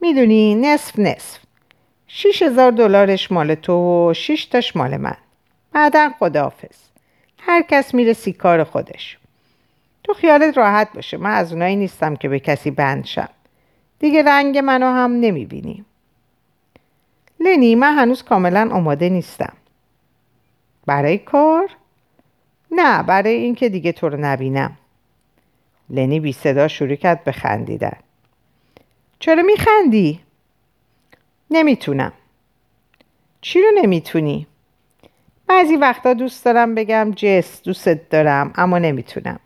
می‌دونی 0.00 0.54
نصف 0.54 0.98
نصف. 0.98 1.40
شیش 2.06 2.42
هزار 2.42 2.70
دلارش 2.70 3.32
مال 3.32 3.54
تو 3.54 3.72
و 3.72 4.14
شیش 4.14 4.46
تاش 4.46 4.76
مال 4.76 4.96
من. 4.96 5.16
بعدا 5.72 6.10
خداحافظ. 6.18 6.85
هر 7.46 7.62
کس 7.62 7.94
میره 7.94 8.12
سیکار 8.12 8.64
خودش. 8.64 9.18
تو 10.04 10.12
خیالت 10.12 10.58
راحت 10.58 10.92
باشه 10.92 11.16
من 11.16 11.30
از 11.30 11.52
اونایی 11.52 11.76
نیستم 11.76 12.16
که 12.16 12.28
به 12.28 12.40
کسی 12.40 12.70
بند 12.70 13.04
شم. 13.04 13.28
دیگه 13.98 14.22
رنگ 14.22 14.58
منو 14.58 14.86
هم 14.86 15.12
نمی‌بینی. 15.12 15.84
لنی 17.40 17.74
من 17.74 17.94
هنوز 17.94 18.22
کاملا 18.22 18.68
آماده 18.72 19.08
نیستم. 19.08 19.52
برای 20.86 21.18
کار؟ 21.18 21.70
نه 22.70 23.02
برای 23.02 23.34
اینکه 23.34 23.68
دیگه 23.68 23.92
تو 23.92 24.08
رو 24.08 24.16
نبینم. 24.20 24.78
لنی 25.90 26.20
بی 26.20 26.32
صدا 26.32 26.68
شروع 26.68 26.94
کرد 26.94 27.24
به 27.24 27.32
خندیدن. 27.32 27.96
چرا 29.18 29.42
میخندی؟ 29.42 30.20
نمی‌تونم. 31.50 32.12
چی 33.40 33.62
رو 33.62 33.68
نمی‌تونی؟ 33.74 34.46
بعضی 35.48 35.76
وقتا 35.76 36.14
دوست 36.14 36.44
دارم 36.44 36.74
بگم 36.74 37.12
جس 37.16 37.62
دوستت 37.62 38.08
دارم 38.08 38.52
اما 38.54 38.78
نمی‌تونم. 38.78 39.40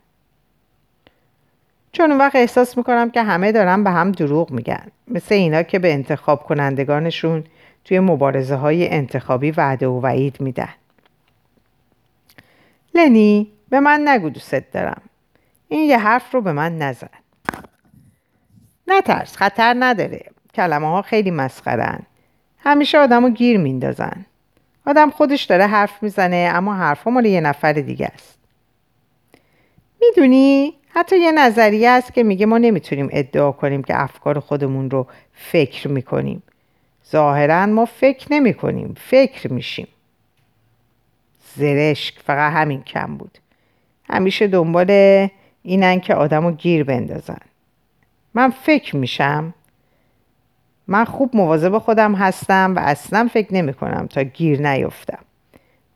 چون 1.93 2.11
اون 2.11 2.21
وقت 2.21 2.37
احساس 2.37 2.79
می‌کنم 2.79 3.11
که 3.11 3.23
همه 3.23 3.53
دارن 3.53 3.85
به 3.85 3.91
هم 3.91 4.13
دروغ 4.13 4.51
میگن. 4.51 4.87
مثل 5.09 5.35
اینا 5.35 5.63
که 5.63 5.79
به 5.79 5.93
انتخاب 5.93 6.43
کنندگانشون 6.43 7.45
توی 7.85 8.01
مبارزه 8.01 8.55
های 8.55 8.89
انتخابی 8.89 9.51
وعده 9.51 9.87
و 9.87 10.01
وعید 10.01 10.41
میدن. 10.41 10.75
لنی 12.95 13.53
به 13.69 13.81
من 13.81 14.09
نگو 14.09 14.31
دوستت 14.31 14.71
دارم. 14.73 15.03
این 15.69 15.91
یه 15.91 15.99
حرف 15.99 16.35
رو 16.35 16.41
به 16.41 16.53
من 16.53 16.79
نزن. 16.79 17.09
نترس 18.87 19.37
خطر 19.37 19.77
نداره. 19.79 20.25
کلمه 20.55 20.87
ها 20.87 21.03
خیلی 21.03 21.31
مسخرن. 21.31 22.01
همیشه 22.59 22.99
آدم 22.99 23.25
رو 23.25 23.31
گیر 23.31 23.59
میندازن. 23.59 24.27
آدم 24.87 25.11
خودش 25.11 25.45
داره 25.45 25.67
حرف 25.67 26.03
می‌زنه 26.03 26.51
اما 26.55 26.75
حرف 26.75 27.07
مال 27.07 27.27
یه 27.27 27.41
نفر 27.41 27.73
دیگه 27.73 28.07
است. 28.07 28.39
می‌دونی؟ 30.01 30.75
حتی 30.89 31.19
یه 31.19 31.33
نظریه 31.33 31.89
است 31.89 32.15
که 32.15 32.23
میگه 32.23 32.47
ما 32.47 32.59
نمی‌تونیم 32.59 33.09
ادعا 33.13 33.53
کنیم 33.53 33.83
که 33.83 34.03
افکار 34.03 34.41
خودمون 34.41 34.91
رو 34.91 35.07
فکر 35.33 35.89
می‌کنیم. 35.89 36.43
ظاهرا 37.11 37.67
ما 37.67 37.85
فکر 37.85 38.27
نمی 38.31 38.55
کنیم 38.55 38.95
فکر 39.01 39.53
میشیم. 39.53 39.89
زرشک 41.57 42.15
فقط 42.19 42.53
همین 42.53 42.83
کم 42.83 43.17
بود. 43.17 43.39
همیشه 44.11 44.47
دنبال 44.47 44.91
اینن 45.63 46.01
که 46.01 46.15
آدمو 46.15 46.51
گیر 46.51 46.85
بندازن. 46.85 47.41
من 48.35 48.51
فکر 48.51 48.97
میشم 48.97 49.55
من 50.91 51.05
خوب 51.05 51.37
مواظب 51.37 51.79
خودم 51.79 52.15
هستم 52.15 52.75
و 52.77 52.79
اصلا 52.79 53.29
فکر 53.33 53.55
نمی 53.55 53.75
کنم 53.75 54.07
تا 54.07 54.23
گیر 54.23 54.69
نیفتم. 54.71 55.19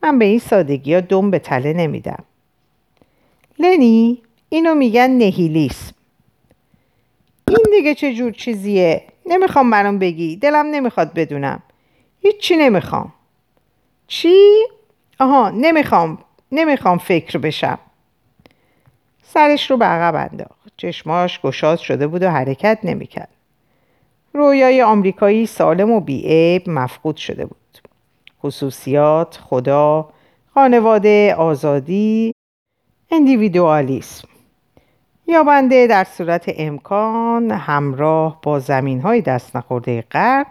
من 0.03 0.19
به 0.19 0.25
این 0.25 0.39
سادگی 0.39 0.93
ها 0.93 0.99
دم 1.01 1.31
به 1.31 1.39
تله 1.39 1.73
نمیدم. 1.73 2.23
لنی 3.59 4.21
اینو 4.49 4.75
میگن 4.75 5.09
نهیلیسم. 5.09 5.93
این 7.47 7.65
دیگه 7.77 7.95
چه 7.95 8.13
جور 8.13 8.31
چیزیه؟ 8.31 9.03
نمی‌خوام 9.25 9.71
برام 9.71 9.99
بگی. 9.99 10.35
دلم 10.35 10.65
نمی‌خواد 10.65 11.13
بدونم. 11.13 11.63
هیچی 12.21 12.55
نمی‌خوام. 12.55 13.13
چی؟ 14.07 14.65
آها 15.19 15.49
نمی‌خوام. 15.49 16.17
نمی‌خوام 16.51 16.97
فکر 16.97 17.37
بشم. 17.37 17.79
سرش 19.23 19.71
رو 19.71 19.77
به 19.77 19.85
عقب 19.85 20.15
انداخت. 20.31 20.71
چشماش 20.77 21.41
گشاد 21.41 21.79
شده 21.79 22.07
بود 22.07 22.23
و 22.23 22.29
حرکت 22.29 22.79
نمی‌کرد. 22.83 23.34
رویای 24.35 24.81
آمریکایی 24.81 25.45
سالم 25.45 25.91
و 25.91 25.99
بیعیب 25.99 26.69
مفقود 26.69 27.17
شده 27.17 27.45
بود. 27.45 27.57
خصوصیات 28.43 29.37
خدا 29.37 30.09
خانواده 30.53 31.35
آزادی 31.35 32.33
اندیویدوالیسم. 33.11 34.27
یابنده 35.27 35.87
در 35.87 36.03
صورت 36.03 36.45
امکان 36.57 37.51
همراه 37.51 38.39
با 38.41 38.59
زمین 38.59 39.01
های 39.01 39.21
دست 39.21 39.55
نخورده 39.55 40.01
غرب 40.01 40.47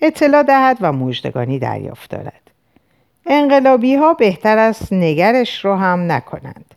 اطلاع 0.00 0.42
دهد 0.42 0.78
و 0.80 0.92
مجدگانی 0.92 1.58
دریافت 1.58 2.10
دارد. 2.10 2.50
انقلابی 3.26 3.94
ها 3.94 4.14
بهتر 4.14 4.58
است 4.58 4.92
نگرش 4.92 5.64
رو 5.64 5.74
هم 5.74 6.12
نکنند. 6.12 6.74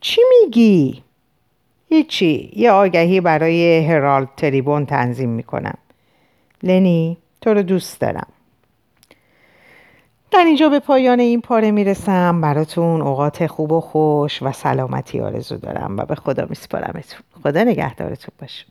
چی 0.00 0.20
میگی؟ 0.30 1.02
هیچی. 1.88 2.50
یه 2.56 2.70
آگهی 2.70 3.20
برای 3.20 3.86
هرالد 3.86 4.28
تریبون 4.36 4.86
تنظیم 4.86 5.28
می‌کنم. 5.28 5.78
لنی 6.62 7.16
تو 7.40 7.54
رو 7.54 7.62
دوست 7.62 8.00
دارم. 8.00 8.26
در 10.30 10.44
اینجا 10.44 10.68
به 10.68 10.78
پایان 10.78 11.20
این 11.20 11.40
پاره 11.40 11.70
می‌رسم. 11.70 12.40
براتون 12.40 13.02
اوقات 13.02 13.46
خوب 13.46 13.72
و 13.72 13.80
خوش 13.80 14.42
و 14.42 14.52
سلامتی 14.52 15.20
آرزو 15.20 15.56
دارم 15.56 15.96
و 15.96 16.04
به 16.04 16.14
خدا 16.14 16.46
میسپارمتون. 16.48 17.20
خدا 17.42 17.64
نگهدارتون 17.64 18.34
باشه. 18.40 18.64